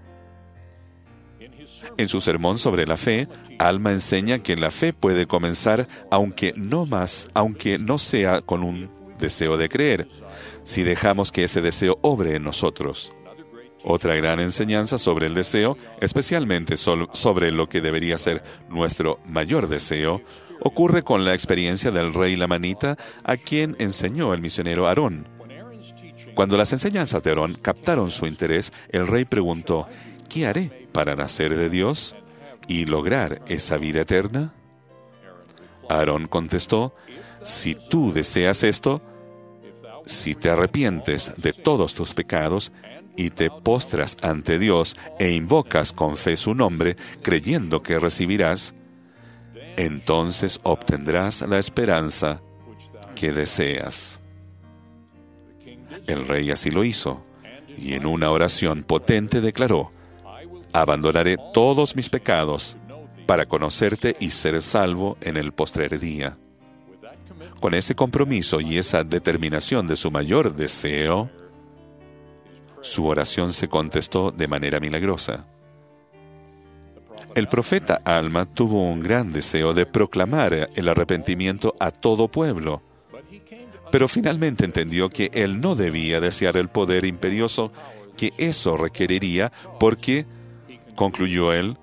[1.97, 3.27] En su sermón sobre la fe,
[3.59, 9.02] Alma enseña que la fe puede comenzar aunque no más, aunque no sea con un
[9.23, 10.07] deseo de creer,
[10.63, 13.13] si dejamos que ese deseo obre en nosotros.
[13.83, 20.21] Otra gran enseñanza sobre el deseo, especialmente sobre lo que debería ser nuestro mayor deseo,
[20.59, 25.27] ocurre con la experiencia del rey Lamanita, a quien enseñó el misionero Aarón.
[26.35, 29.87] Cuando las enseñanzas de Aarón captaron su interés, el rey preguntó,
[30.29, 32.15] ¿qué haré para nacer de Dios
[32.67, 34.53] y lograr esa vida eterna?
[35.89, 36.95] Aarón contestó,
[37.43, 39.01] si tú deseas esto,
[40.05, 42.71] si te arrepientes de todos tus pecados
[43.15, 48.73] y te postras ante Dios e invocas con fe su nombre, creyendo que recibirás,
[49.77, 52.41] entonces obtendrás la esperanza
[53.15, 54.19] que deseas.
[56.07, 57.25] El rey así lo hizo,
[57.77, 59.91] y en una oración potente declaró,
[60.73, 62.77] abandonaré todos mis pecados
[63.25, 66.37] para conocerte y ser salvo en el postrer día.
[67.59, 71.29] Con ese compromiso y esa determinación de su mayor deseo,
[72.81, 75.45] su oración se contestó de manera milagrosa.
[77.35, 82.83] El profeta Alma tuvo un gran deseo de proclamar el arrepentimiento a todo pueblo,
[83.91, 87.71] pero finalmente entendió que él no debía desear el poder imperioso
[88.17, 90.25] que eso requeriría porque,
[90.95, 91.77] concluyó él,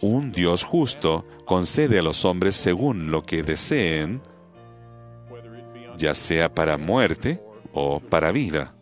[0.00, 4.22] un Dios justo concede a los hombres según lo que deseen,
[6.02, 7.40] ya sea para muerte
[7.72, 8.74] o para vida.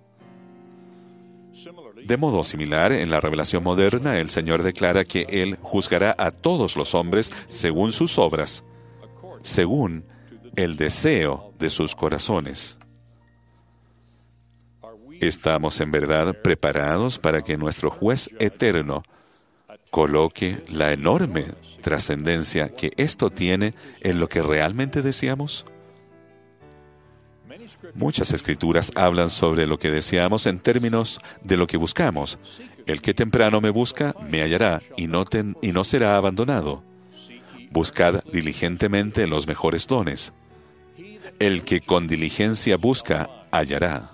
[2.02, 6.76] De modo similar, en la revelación moderna, el Señor declara que Él juzgará a todos
[6.76, 8.64] los hombres según sus obras,
[9.42, 10.06] según
[10.56, 12.78] el deseo de sus corazones.
[15.20, 19.02] ¿Estamos en verdad preparados para que nuestro juez eterno
[19.90, 21.44] coloque la enorme
[21.82, 25.66] trascendencia que esto tiene en lo que realmente deseamos?
[27.94, 32.38] Muchas escrituras hablan sobre lo que deseamos en términos de lo que buscamos.
[32.86, 36.82] El que temprano me busca, me hallará y no, será abandonado.
[37.70, 40.32] Buscad diligentemente los mejores dones.
[41.38, 44.12] El que con diligencia busca, hallará.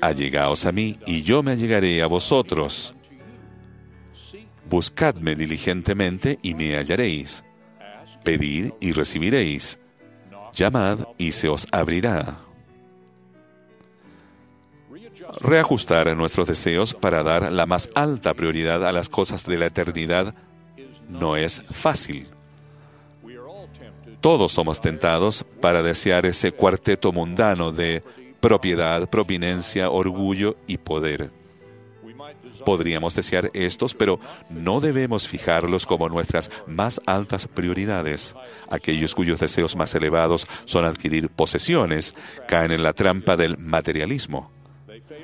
[0.00, 2.94] Allegaos a mí y yo me allegaré a vosotros.
[4.68, 7.44] Buscadme diligentemente y me hallaréis.
[8.22, 9.80] Pedid y recibiréis
[10.52, 12.38] llamad y se os abrirá.
[15.40, 20.34] Reajustar nuestros deseos para dar la más alta prioridad a las cosas de la eternidad
[21.08, 22.28] no es fácil.
[24.20, 28.02] Todos somos tentados para desear ese cuarteto mundano de
[28.40, 31.39] propiedad, providencia, orgullo y poder.
[32.64, 38.34] Podríamos desear estos, pero no debemos fijarlos como nuestras más altas prioridades.
[38.68, 42.14] Aquellos cuyos deseos más elevados son adquirir posesiones
[42.48, 44.50] caen en la trampa del materialismo.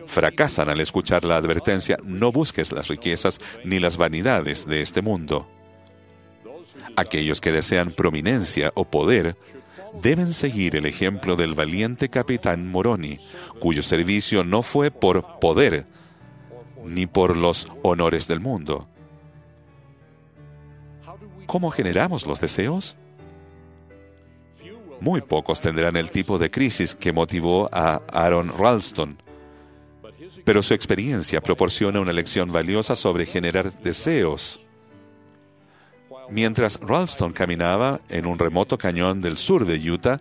[0.06, 5.48] Fracasan al escuchar la advertencia, no busques las riquezas ni las vanidades de este mundo.
[6.96, 9.36] Aquellos que desean prominencia o poder
[10.02, 13.18] deben seguir el ejemplo del valiente capitán Moroni,
[13.58, 15.86] cuyo servicio no fue por poder,
[16.86, 18.86] ni por los honores del mundo.
[21.46, 22.96] ¿Cómo generamos los deseos?
[25.00, 29.18] Muy pocos tendrán el tipo de crisis que motivó a Aaron Ralston,
[30.44, 34.60] pero su experiencia proporciona una lección valiosa sobre generar deseos.
[36.30, 40.20] Mientras Ralston caminaba en un remoto cañón del sur de Utah,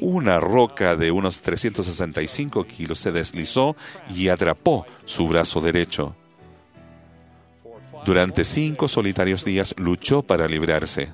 [0.00, 3.76] una roca de unos 365 kilos se deslizó
[4.14, 6.14] y atrapó su brazo derecho.
[8.04, 11.12] Durante cinco solitarios días luchó para librarse.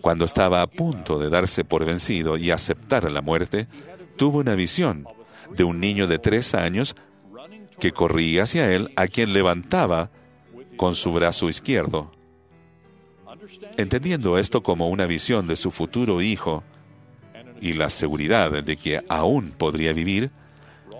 [0.00, 3.68] Cuando estaba a punto de darse por vencido y aceptar la muerte,
[4.16, 5.06] tuvo una visión
[5.50, 6.94] de un niño de tres años
[7.78, 10.10] que corría hacia él, a quien levantaba
[10.76, 12.12] con su brazo izquierdo.
[13.76, 16.62] Entendiendo esto como una visión de su futuro hijo,
[17.60, 20.30] y la seguridad de que aún podría vivir,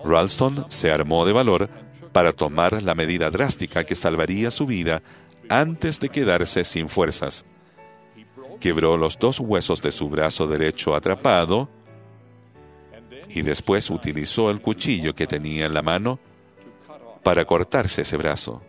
[0.03, 1.69] Ralston se armó de valor
[2.11, 5.01] para tomar la medida drástica que salvaría su vida
[5.49, 7.45] antes de quedarse sin fuerzas.
[8.59, 11.69] Quebró los dos huesos de su brazo derecho atrapado
[13.29, 16.19] y después utilizó el cuchillo que tenía en la mano
[17.23, 18.61] para cortarse ese brazo.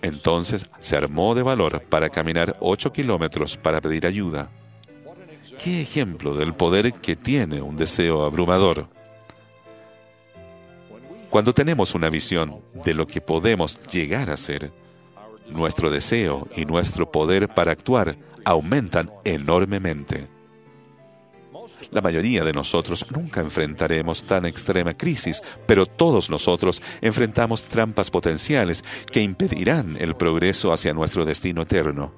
[0.00, 4.50] Entonces se armó de valor para caminar ocho kilómetros para pedir ayuda.
[5.58, 8.88] ¿Qué ejemplo del poder que tiene un deseo abrumador?
[11.30, 14.72] Cuando tenemos una visión de lo que podemos llegar a ser,
[15.48, 20.28] nuestro deseo y nuestro poder para actuar aumentan enormemente.
[21.90, 28.84] La mayoría de nosotros nunca enfrentaremos tan extrema crisis, pero todos nosotros enfrentamos trampas potenciales
[29.10, 32.12] que impedirán el progreso hacia nuestro destino eterno.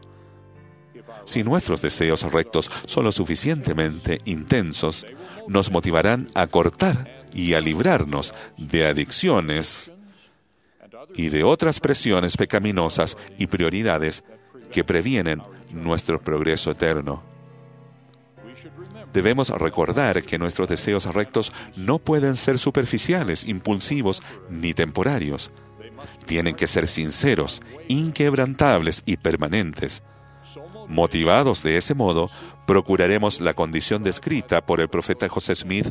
[1.26, 5.04] Si nuestros deseos rectos son lo suficientemente intensos,
[5.48, 9.92] nos motivarán a cortar y a librarnos de adicciones
[11.14, 14.22] y de otras presiones pecaminosas y prioridades
[14.70, 15.42] que previenen
[15.72, 17.22] nuestro progreso eterno.
[19.12, 25.50] Debemos recordar que nuestros deseos rectos no pueden ser superficiales, impulsivos ni temporarios.
[26.26, 30.02] Tienen que ser sinceros, inquebrantables y permanentes.
[30.88, 32.30] Motivados de ese modo,
[32.66, 35.88] procuraremos la condición descrita por el profeta José Smith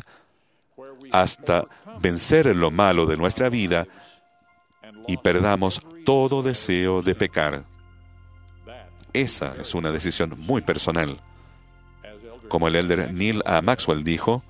[1.12, 1.66] hasta
[2.00, 3.86] vencer lo malo de nuestra vida
[5.06, 7.64] y perdamos todo deseo de pecar.
[9.12, 11.20] Esa es una decisión muy personal.
[12.48, 13.60] Como el elder Neil A.
[13.62, 14.42] Maxwell dijo,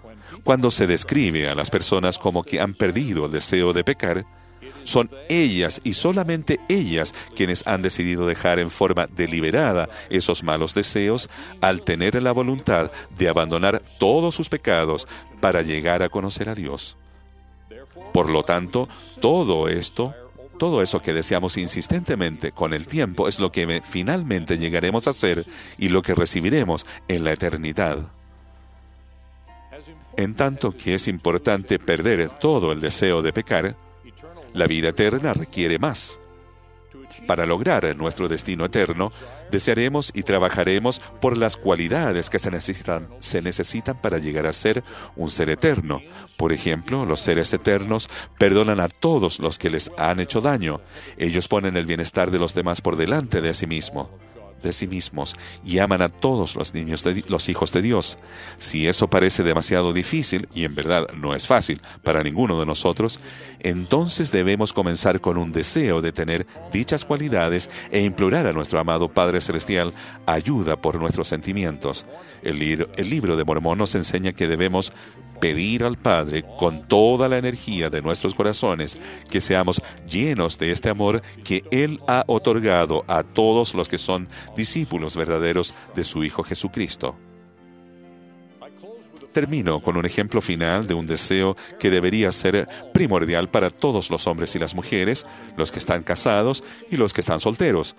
[0.44, 4.24] cuando se describe a las personas como que han perdido el deseo de pecar,
[4.86, 11.28] son ellas y solamente ellas quienes han decidido dejar en forma deliberada esos malos deseos
[11.60, 15.06] al tener la voluntad de abandonar todos sus pecados
[15.40, 16.96] para llegar a conocer a Dios.
[18.12, 18.88] Por lo tanto,
[19.20, 20.14] todo esto,
[20.58, 25.44] todo eso que deseamos insistentemente con el tiempo es lo que finalmente llegaremos a ser
[25.76, 28.06] y lo que recibiremos en la eternidad.
[30.16, 33.76] En tanto que es importante perder todo el deseo de pecar,
[34.56, 36.18] la vida eterna requiere más.
[37.26, 39.12] Para lograr nuestro destino eterno,
[39.50, 43.08] desearemos y trabajaremos por las cualidades que se necesitan,
[44.02, 44.82] para llegar a ser
[45.14, 46.00] un ser eterno.
[46.36, 48.08] Por ejemplo, los seres eternos
[48.38, 50.80] perdonan a todos los que les han hecho daño.
[51.16, 54.10] Ellos ponen el bienestar de los demás por delante de sí mismo
[54.62, 58.18] de sí mismos y aman a todos los niños, de, los hijos de Dios.
[58.56, 63.20] Si eso parece demasiado difícil, y en verdad no es fácil para ninguno de nosotros,
[63.60, 69.08] entonces debemos comenzar con un deseo de tener dichas cualidades e implorar a nuestro amado
[69.08, 69.94] Padre Celestial
[70.26, 72.06] ayuda por nuestros sentimientos.
[72.42, 74.92] El, el libro de Mormón nos enseña que debemos
[75.40, 78.98] pedir al Padre con toda la energía de nuestros corazones
[79.30, 84.28] que seamos llenos de este amor que Él ha otorgado a todos los que son
[84.56, 87.16] discípulos verdaderos de su Hijo Jesucristo.
[89.32, 94.26] Termino con un ejemplo final de un deseo que debería ser primordial para todos los
[94.26, 95.26] hombres y las mujeres,
[95.58, 97.96] los que están casados y los que están solteros.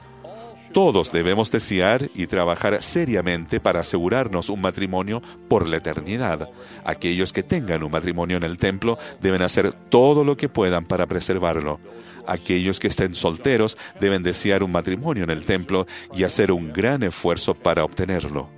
[0.73, 6.49] Todos debemos desear y trabajar seriamente para asegurarnos un matrimonio por la eternidad.
[6.83, 11.05] Aquellos que tengan un matrimonio en el templo deben hacer todo lo que puedan para
[11.05, 11.79] preservarlo.
[12.27, 17.03] Aquellos que estén solteros deben desear un matrimonio en el templo y hacer un gran
[17.03, 18.49] esfuerzo para obtenerlo.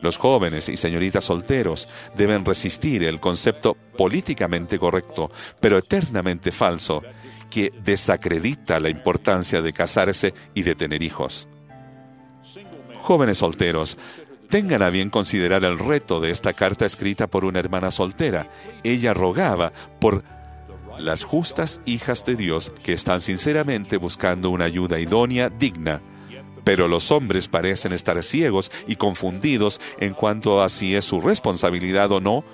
[0.00, 7.02] Los jóvenes y señoritas solteros deben resistir el concepto políticamente correcto, pero eternamente falso,
[7.50, 11.48] que desacredita la importancia de casarse y de tener hijos.
[13.00, 13.96] Jóvenes solteros,
[14.48, 18.48] tengan a bien considerar el reto de esta carta escrita por una hermana soltera.
[18.82, 20.24] Ella rogaba por
[20.98, 26.00] las justas hijas de Dios que están sinceramente buscando una ayuda idónea, digna.
[26.64, 32.10] Pero los hombres parecen estar ciegos y confundidos en cuanto a si es su responsabilidad
[32.12, 32.44] o no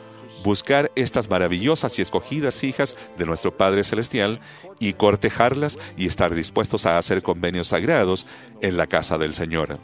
[0.42, 4.40] buscar estas maravillosas y escogidas hijas de nuestro Padre Celestial
[4.78, 8.26] y cortejarlas y estar dispuestos a hacer convenios sagrados
[8.60, 9.78] en la casa del Señor.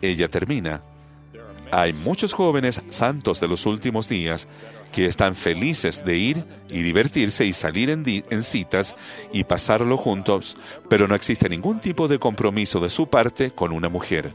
[0.00, 0.82] Ella termina.
[1.70, 4.46] Hay muchos jóvenes santos de los últimos días
[4.92, 8.94] que están felices de ir y divertirse y salir en, citas
[9.32, 10.56] y pasarlo juntos,
[10.90, 14.32] pero no existe ningún tipo de compromiso de su parte con una mujer.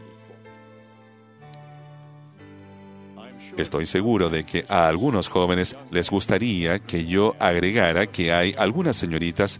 [3.58, 8.96] Estoy seguro de que a algunos jóvenes les gustaría que yo agregara que hay algunas
[8.96, 9.60] señoritas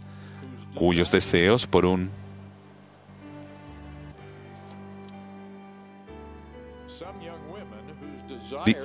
[0.74, 2.08] cuyos deseos por un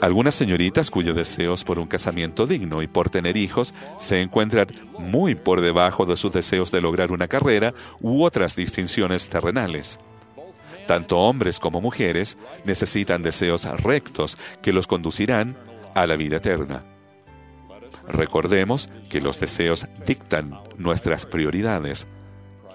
[0.02, 4.68] algunas señoritas cuyos deseos por un casamiento digno y por tener hijos se encuentran
[4.98, 9.99] muy por debajo de sus deseos de lograr una carrera u otras distinciones terrenales.
[10.88, 15.57] Tanto hombres como mujeres necesitan deseos rectos que los conducirán
[15.95, 16.84] a la vida eterna.
[18.07, 22.07] Recordemos que los deseos dictan nuestras prioridades.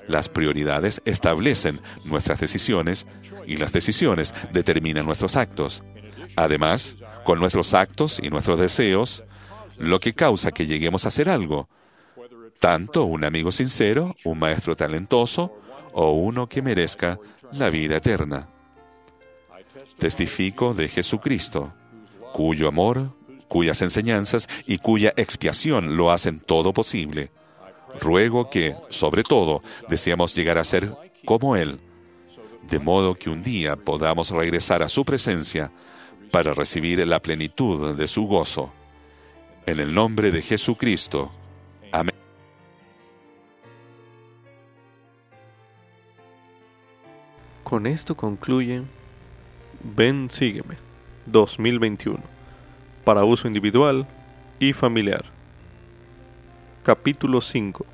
[0.06, 3.06] Las prioridades establecen nuestras decisiones
[3.46, 5.82] y las decisiones determinan nuestros actos.
[6.36, 9.24] Además, con nuestros actos y nuestros deseos,
[9.76, 11.68] lo que causa que lleguemos a hacer algo,
[12.58, 15.54] tanto un amigo sincero, un maestro talentoso
[15.92, 17.18] o uno que merezca
[17.52, 18.48] la vida eterna.
[19.98, 21.72] Testifico de Jesucristo,
[22.32, 23.14] cuyo amor,
[23.48, 27.30] cuyas enseñanzas y cuya expiación lo hacen todo posible.
[28.00, 30.94] Ruego que, sobre todo, deseamos llegar a ser
[31.24, 31.80] como Él,
[32.68, 35.72] de modo que un día podamos regresar a su presencia
[36.30, 38.72] para recibir la plenitud de su gozo.
[39.66, 41.30] En el nombre de Jesucristo.
[41.92, 42.27] Amén.
[47.68, 48.80] Con esto concluye
[49.94, 50.76] Ven, sígueme
[51.26, 52.18] 2021
[53.04, 54.06] para uso individual
[54.58, 55.26] y familiar.
[56.82, 57.84] Capítulo 5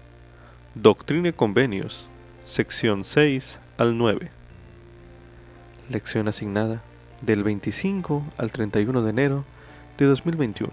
[0.76, 2.06] Doctrina y Convenios,
[2.44, 4.30] sección 6 al 9.
[5.90, 6.80] Lección asignada
[7.20, 9.44] del 25 al 31 de enero
[9.98, 10.72] de 2021.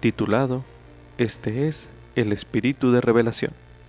[0.00, 0.64] Titulado
[1.18, 3.52] Este es el Espíritu de Revelación.